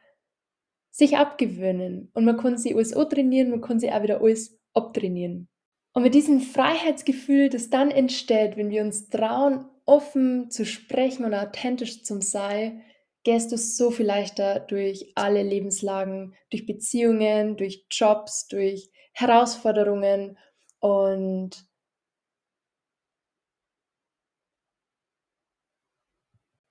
sich 0.89 1.17
abgewöhnen 1.17 2.12
und 2.13 2.24
man 2.24 2.38
kann 2.38 2.58
sich 2.58 2.75
alles 2.75 2.91
trainieren, 2.91 3.50
man 3.50 3.62
kann 3.62 3.79
sich 3.79 3.91
auch 3.91 4.03
wieder 4.03 4.22
alles 4.22 4.58
abtrainieren. 4.74 5.50
Und 5.93 6.03
mit 6.03 6.15
diesem 6.15 6.39
Freiheitsgefühl, 6.39 7.50
das 7.50 7.70
dann 7.70 7.91
entsteht, 7.91 8.58
wenn 8.58 8.70
wir 8.70 8.82
uns 8.82 9.10
trauen, 9.10 9.65
offen 9.86 10.50
zu 10.50 10.65
sprechen 10.65 11.25
und 11.25 11.34
authentisch 11.34 12.03
zu 12.03 12.22
sein, 12.22 12.82
gehst 13.23 13.52
du 13.52 13.58
so 13.58 13.91
viel 13.91 14.06
leichter 14.06 14.60
durch 14.60 15.12
alle 15.15 15.43
Lebenslagen, 15.43 16.36
durch 16.49 16.65
Beziehungen, 16.65 17.58
durch 17.58 17.86
Jobs, 17.91 18.47
durch 18.47 18.89
Herausforderungen 19.13 20.38
und 20.84 21.65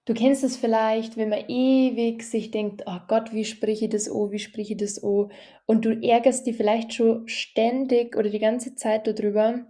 Du 0.05 0.15
kennst 0.15 0.43
es 0.43 0.57
vielleicht, 0.57 1.17
wenn 1.17 1.29
man 1.29 1.49
ewig 1.49 2.25
sich 2.25 2.51
denkt, 2.51 2.83
oh 2.87 2.99
Gott, 3.07 3.33
wie 3.33 3.45
spreche 3.45 3.85
ich 3.85 3.91
das 3.93 4.11
oh, 4.11 4.33
wie 4.33 4.41
spreche 4.41 4.73
ich 4.73 4.79
das 4.79 5.03
oh? 5.03 5.31
Und 5.65 5.85
du 5.85 5.91
ärgerst 5.91 6.45
dich 6.45 6.57
vielleicht 6.57 6.93
schon 6.93 7.29
ständig 7.29 8.17
oder 8.17 8.29
die 8.29 8.41
ganze 8.41 8.75
Zeit 8.75 9.07
darüber, 9.07 9.65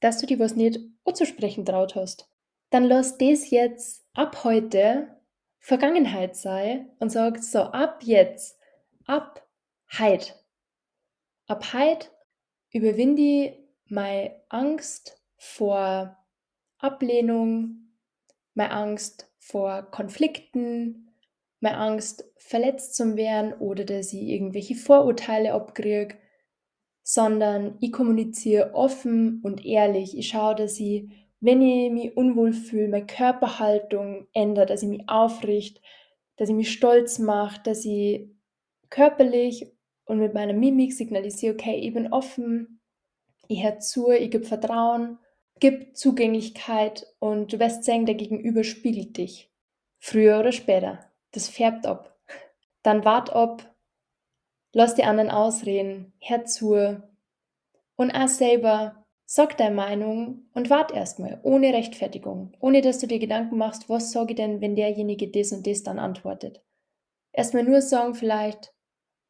dass 0.00 0.18
du 0.18 0.26
dir 0.26 0.38
was 0.38 0.56
nicht 0.56 0.78
anzusprechen 1.06 1.64
traut 1.64 1.94
hast. 1.94 2.30
Dann 2.68 2.84
lass 2.84 3.16
das 3.16 3.50
jetzt 3.50 4.06
ab 4.12 4.44
heute 4.44 5.08
Vergangenheit 5.58 6.36
sein 6.36 6.90
und 6.98 7.10
sag 7.10 7.42
so, 7.42 7.60
ab 7.60 8.02
jetzt, 8.02 8.60
ab 9.06 9.48
heit. 9.88 10.38
Ab 11.46 11.72
heit 11.72 12.12
überwinde 12.76 13.22
ich 13.22 13.52
meine 13.88 14.34
Angst 14.48 15.22
vor 15.36 16.16
Ablehnung, 16.78 17.92
meine 18.54 18.72
Angst 18.72 19.30
vor 19.38 19.82
Konflikten, 19.90 21.10
meine 21.60 21.78
Angst, 21.78 22.24
verletzt 22.36 22.94
zu 22.94 23.16
werden 23.16 23.54
oder 23.54 23.84
dass 23.84 24.12
ich 24.12 24.22
irgendwelche 24.22 24.74
Vorurteile 24.74 25.52
abkriege, 25.52 26.16
sondern 27.02 27.76
ich 27.80 27.92
kommuniziere 27.92 28.74
offen 28.74 29.40
und 29.42 29.64
ehrlich. 29.64 30.16
Ich 30.16 30.28
schaue, 30.28 30.54
dass 30.54 30.78
ich, 30.78 31.08
wenn 31.40 31.62
ich 31.62 31.90
mich 31.90 32.16
unwohl 32.16 32.52
fühle, 32.52 32.88
meine 32.88 33.06
Körperhaltung 33.06 34.26
ändert, 34.32 34.70
dass 34.70 34.82
ich 34.82 34.88
mich 34.88 35.08
aufrichte, 35.08 35.80
dass 36.36 36.48
ich 36.48 36.54
mich 36.54 36.72
stolz 36.72 37.18
mache, 37.18 37.62
dass 37.62 37.84
ich 37.84 38.28
körperlich 38.90 39.75
und 40.06 40.18
mit 40.18 40.34
meiner 40.34 40.54
Mimik 40.54 40.94
signalisiere, 40.94 41.54
okay, 41.54 41.76
ich 41.76 41.92
bin 41.92 42.12
offen, 42.12 42.80
ich 43.48 43.62
höre 43.62 43.78
zu, 43.78 44.10
ich 44.10 44.30
gebe 44.30 44.44
Vertrauen 44.44 45.18
Gib 45.58 45.96
Zugänglichkeit 45.96 47.06
und 47.18 47.52
du 47.52 47.58
wirst 47.58 47.84
sehen, 47.84 48.04
der 48.04 48.14
Gegenüber 48.14 48.62
spiegelt 48.62 49.16
dich. 49.16 49.50
Früher 49.98 50.38
oder 50.40 50.52
später. 50.52 51.10
Das 51.32 51.48
färbt 51.48 51.86
ab. 51.86 52.14
Dann 52.82 53.06
wart 53.06 53.30
ab, 53.30 53.74
lass 54.74 54.94
die 54.94 55.04
anderen 55.04 55.30
ausreden, 55.30 56.12
hör 56.20 56.44
zu 56.44 57.02
und 57.96 58.10
auch 58.10 58.28
selber 58.28 59.06
sag 59.24 59.56
deine 59.56 59.74
Meinung 59.74 60.46
und 60.52 60.68
wart 60.68 60.92
erstmal, 60.92 61.40
ohne 61.42 61.72
Rechtfertigung, 61.72 62.52
ohne 62.60 62.82
dass 62.82 62.98
du 62.98 63.06
dir 63.06 63.18
Gedanken 63.18 63.56
machst, 63.56 63.88
was 63.88 64.12
sage 64.12 64.32
ich 64.32 64.36
denn, 64.36 64.60
wenn 64.60 64.76
derjenige 64.76 65.28
das 65.28 65.52
und 65.52 65.66
das 65.66 65.82
dann 65.82 65.98
antwortet. 65.98 66.62
Erstmal 67.32 67.64
nur 67.64 67.80
sagen 67.80 68.14
vielleicht, 68.14 68.74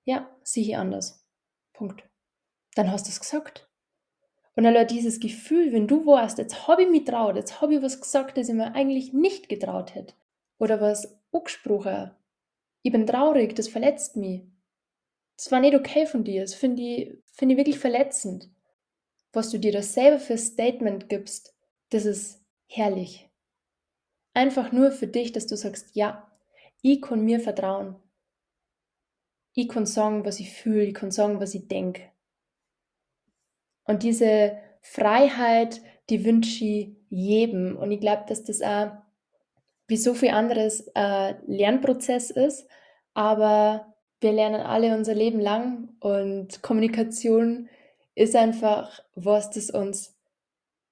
ja, 0.06 0.30
sieh 0.42 0.62
ich 0.62 0.76
anders. 0.76 1.26
Punkt. 1.72 2.08
Dann 2.74 2.90
hast 2.90 3.06
du 3.06 3.10
es 3.10 3.20
gesagt. 3.20 3.68
Und 4.54 4.64
allein 4.64 4.86
dieses 4.86 5.20
Gefühl, 5.20 5.72
wenn 5.72 5.86
du 5.86 6.06
weißt, 6.06 6.38
jetzt 6.38 6.66
habe 6.66 6.84
ich 6.84 6.88
mich 6.88 7.04
traut, 7.04 7.36
jetzt 7.36 7.60
habe 7.60 7.74
ich 7.74 7.82
was 7.82 8.00
gesagt, 8.00 8.38
das 8.38 8.48
ich 8.48 8.54
mir 8.54 8.74
eigentlich 8.74 9.12
nicht 9.12 9.48
getraut 9.48 9.94
hätte. 9.94 10.14
Oder 10.58 10.80
was 10.80 11.18
angesprochen. 11.32 12.12
Ich 12.82 12.92
bin 12.92 13.06
traurig, 13.06 13.54
das 13.54 13.68
verletzt 13.68 14.16
mich. 14.16 14.42
Das 15.36 15.50
war 15.50 15.60
nicht 15.60 15.74
okay 15.74 16.06
von 16.06 16.24
dir. 16.24 16.42
Das 16.42 16.54
finde 16.54 16.82
ich, 16.82 17.18
find 17.32 17.52
ich 17.52 17.58
wirklich 17.58 17.78
verletzend. 17.78 18.48
Was 19.32 19.50
du 19.50 19.58
dir 19.58 19.72
das 19.72 19.92
selber 19.92 20.20
für 20.20 20.38
Statement 20.38 21.08
gibst, 21.08 21.54
das 21.90 22.06
ist 22.06 22.42
herrlich. 22.68 23.28
Einfach 24.32 24.70
nur 24.70 24.92
für 24.92 25.08
dich, 25.08 25.32
dass 25.32 25.46
du 25.46 25.56
sagst, 25.56 25.94
ja, 25.94 26.30
ich 26.80 27.02
kann 27.02 27.24
mir 27.24 27.40
vertrauen. 27.40 27.96
Ich 29.58 29.68
kann 29.68 29.86
sagen, 29.86 30.24
was 30.26 30.38
ich 30.38 30.52
fühle, 30.52 30.84
ich 30.84 30.94
kann 30.94 31.10
sagen, 31.10 31.40
was 31.40 31.54
ich 31.54 31.66
denke. 31.66 32.02
Und 33.84 34.02
diese 34.02 34.58
Freiheit, 34.82 35.80
die 36.10 36.24
wünsche 36.26 36.64
ich 36.64 36.96
jedem. 37.08 37.76
Und 37.76 37.90
ich 37.90 38.00
glaube, 38.00 38.24
dass 38.28 38.44
das 38.44 38.60
auch 38.60 38.90
wie 39.88 39.96
so 39.96 40.12
viel 40.12 40.30
anderes 40.30 40.90
äh, 40.94 41.34
Lernprozess 41.46 42.30
ist. 42.30 42.68
Aber 43.14 43.94
wir 44.20 44.32
lernen 44.32 44.60
alle 44.60 44.94
unser 44.94 45.14
Leben 45.14 45.40
lang 45.40 45.88
und 46.00 46.60
Kommunikation 46.62 47.70
ist 48.14 48.36
einfach 48.36 49.00
was, 49.14 49.50
das 49.50 49.70
uns 49.70 50.18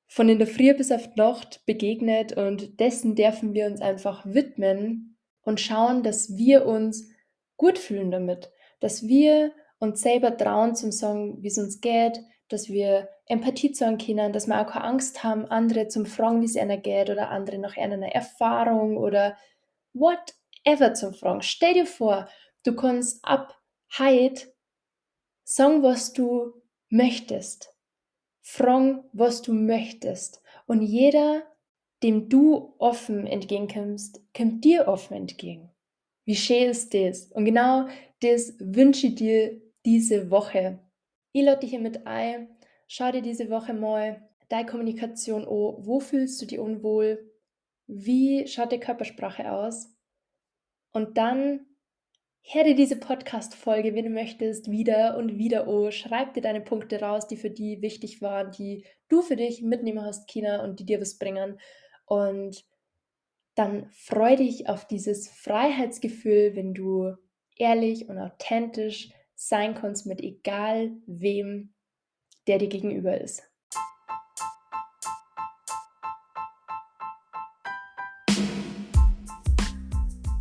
von 0.06 0.28
in 0.28 0.38
der 0.38 0.46
Früh 0.46 0.72
bis 0.74 0.90
auf 0.90 1.12
die 1.12 1.20
Nacht 1.20 1.66
begegnet 1.66 2.36
und 2.36 2.80
dessen 2.80 3.14
dürfen 3.14 3.52
wir 3.52 3.66
uns 3.66 3.80
einfach 3.80 4.24
widmen 4.24 5.18
und 5.42 5.60
schauen, 5.60 6.02
dass 6.02 6.36
wir 6.36 6.66
uns 6.66 7.10
gut 7.56 7.78
fühlen 7.78 8.10
damit, 8.10 8.50
dass 8.80 9.06
wir 9.06 9.52
uns 9.78 10.00
selber 10.02 10.36
trauen 10.36 10.74
zum 10.74 10.92
sagen, 10.92 11.42
wie 11.42 11.48
es 11.48 11.58
uns 11.58 11.80
geht, 11.80 12.20
dass 12.48 12.68
wir 12.68 13.08
Empathie 13.26 13.72
zeigen 13.72 13.98
können, 13.98 14.32
dass 14.32 14.46
wir 14.46 14.60
auch 14.60 14.70
keine 14.70 14.84
Angst 14.84 15.24
haben, 15.24 15.46
andere 15.46 15.88
zum 15.88 16.06
Fragen, 16.06 16.40
wie 16.40 16.46
es 16.46 16.56
ihnen 16.56 16.82
geht 16.82 17.10
oder 17.10 17.30
andere 17.30 17.58
nach 17.58 17.76
einer 17.76 18.06
Erfahrung 18.08 18.96
oder 18.96 19.36
whatever 19.92 20.94
zum 20.94 21.14
Fragen. 21.14 21.42
Stell 21.42 21.74
dir 21.74 21.86
vor, 21.86 22.28
du 22.64 22.74
kannst 22.74 23.24
ab 23.24 23.58
heute 23.98 24.52
sagen, 25.44 25.82
was 25.82 26.12
du 26.12 26.52
möchtest. 26.88 27.74
Fragen, 28.42 29.04
was 29.12 29.40
du 29.40 29.52
möchtest. 29.54 30.42
Und 30.66 30.82
jeder, 30.82 31.42
dem 32.02 32.28
du 32.28 32.74
offen 32.78 33.26
entgegenkommst, 33.26 34.20
kommt 34.36 34.64
dir 34.64 34.86
offen 34.86 35.14
entgegen. 35.14 35.73
Wie 36.24 36.36
schön 36.36 36.70
ist 36.70 36.94
das? 36.94 37.30
Und 37.32 37.44
genau 37.44 37.88
das 38.20 38.54
wünsche 38.58 39.08
ich 39.08 39.16
dir 39.16 39.60
diese 39.84 40.30
Woche. 40.30 40.78
Ich 41.32 41.42
lade 41.42 41.60
dich 41.60 41.70
hier 41.70 41.80
mit 41.80 42.06
ein. 42.06 42.48
Schau 42.86 43.12
dir 43.12 43.22
diese 43.22 43.50
Woche 43.50 43.74
mal 43.74 44.28
deine 44.48 44.66
Kommunikation 44.66 45.42
an. 45.42 45.48
Wo 45.48 46.00
fühlst 46.00 46.40
du 46.40 46.46
dich 46.46 46.58
unwohl? 46.58 47.30
Wie 47.86 48.46
schaut 48.46 48.72
die 48.72 48.80
Körpersprache 48.80 49.52
aus? 49.52 49.94
Und 50.92 51.18
dann 51.18 51.66
hör 52.42 52.64
dir 52.64 52.74
diese 52.74 52.96
Podcast-Folge, 52.96 53.94
wenn 53.94 54.04
du 54.04 54.10
möchtest, 54.10 54.70
wieder 54.70 55.16
und 55.18 55.36
wieder 55.36 55.66
an. 55.66 55.92
Schreib 55.92 56.34
dir 56.34 56.40
deine 56.40 56.60
Punkte 56.60 57.00
raus, 57.00 57.26
die 57.26 57.36
für 57.36 57.50
die 57.50 57.82
wichtig 57.82 58.22
waren, 58.22 58.52
die 58.52 58.86
du 59.08 59.20
für 59.20 59.36
dich 59.36 59.60
mitnehmen 59.60 60.02
hast, 60.02 60.28
China, 60.28 60.62
und 60.62 60.80
die 60.80 60.86
dir 60.86 61.00
was 61.00 61.18
bringen. 61.18 61.58
Und 62.06 62.64
dann 63.54 63.88
freu 63.90 64.36
dich 64.36 64.68
auf 64.68 64.86
dieses 64.86 65.28
Freiheitsgefühl, 65.28 66.56
wenn 66.56 66.74
du 66.74 67.14
ehrlich 67.56 68.08
und 68.08 68.18
authentisch 68.18 69.10
sein 69.34 69.74
kannst 69.74 70.06
mit 70.06 70.20
egal 70.20 70.92
wem, 71.06 71.74
der 72.46 72.58
dir 72.58 72.68
gegenüber 72.68 73.20
ist. 73.20 73.42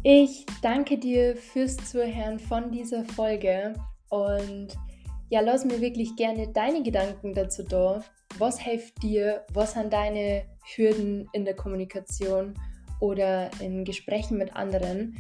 Ich 0.06 0.46
danke 0.62 0.98
dir 0.98 1.38
fürs 1.38 1.78
Zuhören 1.78 2.38
von 2.38 2.72
dieser 2.72 3.06
Folge 3.06 3.74
und 4.10 4.68
ja, 5.30 5.40
lass 5.40 5.64
mir 5.64 5.80
wirklich 5.80 6.16
gerne 6.18 6.50
deine 6.52 6.84
Gedanken 6.84 7.34
dazu 7.34 7.64
da. 7.64 8.04
Was 8.38 8.60
hilft 8.60 9.02
dir? 9.02 9.46
Was 9.54 9.74
sind 9.74 9.94
deine 9.94 10.44
Hürden 10.76 11.30
in 11.32 11.46
der 11.46 11.56
Kommunikation? 11.56 12.54
Oder 13.04 13.52
in 13.60 13.84
Gesprächen 13.84 14.38
mit 14.38 14.56
anderen. 14.56 15.18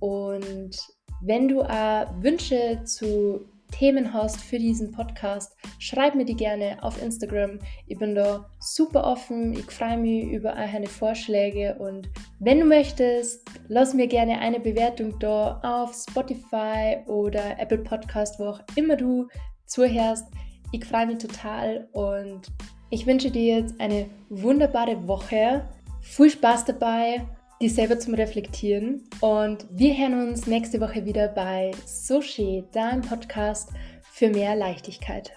Und 0.00 0.76
wenn 1.22 1.48
du 1.48 1.62
auch 1.62 2.06
Wünsche 2.20 2.82
zu 2.84 3.46
Themen 3.70 4.12
hast 4.12 4.38
für 4.38 4.58
diesen 4.58 4.92
Podcast, 4.92 5.56
schreib 5.78 6.14
mir 6.14 6.26
die 6.26 6.36
gerne 6.36 6.76
auf 6.82 7.02
Instagram. 7.02 7.58
Ich 7.86 7.98
bin 7.98 8.14
da 8.14 8.44
super 8.60 9.04
offen. 9.04 9.54
Ich 9.54 9.70
freue 9.70 9.96
mich 9.96 10.24
über 10.24 10.54
eure 10.54 10.86
Vorschläge. 10.86 11.74
Und 11.78 12.10
wenn 12.38 12.60
du 12.60 12.66
möchtest, 12.66 13.48
lass 13.68 13.94
mir 13.94 14.08
gerne 14.08 14.38
eine 14.38 14.60
Bewertung 14.60 15.18
da 15.18 15.58
auf 15.62 15.94
Spotify 15.94 16.98
oder 17.06 17.58
Apple 17.58 17.78
Podcast, 17.78 18.38
wo 18.38 18.44
auch 18.48 18.60
immer 18.76 18.96
du 18.96 19.26
zuhörst. 19.64 20.26
Ich 20.72 20.84
freue 20.84 21.06
mich 21.06 21.18
total 21.18 21.88
und 21.92 22.52
ich 22.90 23.06
wünsche 23.06 23.30
dir 23.30 23.60
jetzt 23.60 23.80
eine 23.80 24.04
wunderbare 24.28 25.08
Woche. 25.08 25.66
Viel 26.02 26.30
Spaß 26.30 26.66
dabei, 26.66 27.26
dich 27.62 27.74
selber 27.74 27.98
zum 27.98 28.14
Reflektieren. 28.14 29.04
Und 29.20 29.66
wir 29.70 29.96
hören 29.96 30.28
uns 30.28 30.46
nächste 30.46 30.80
Woche 30.80 31.06
wieder 31.06 31.28
bei 31.28 31.70
Sushi, 31.86 32.64
deinem 32.72 33.02
Podcast 33.02 33.70
für 34.12 34.28
mehr 34.28 34.56
Leichtigkeit. 34.56 35.32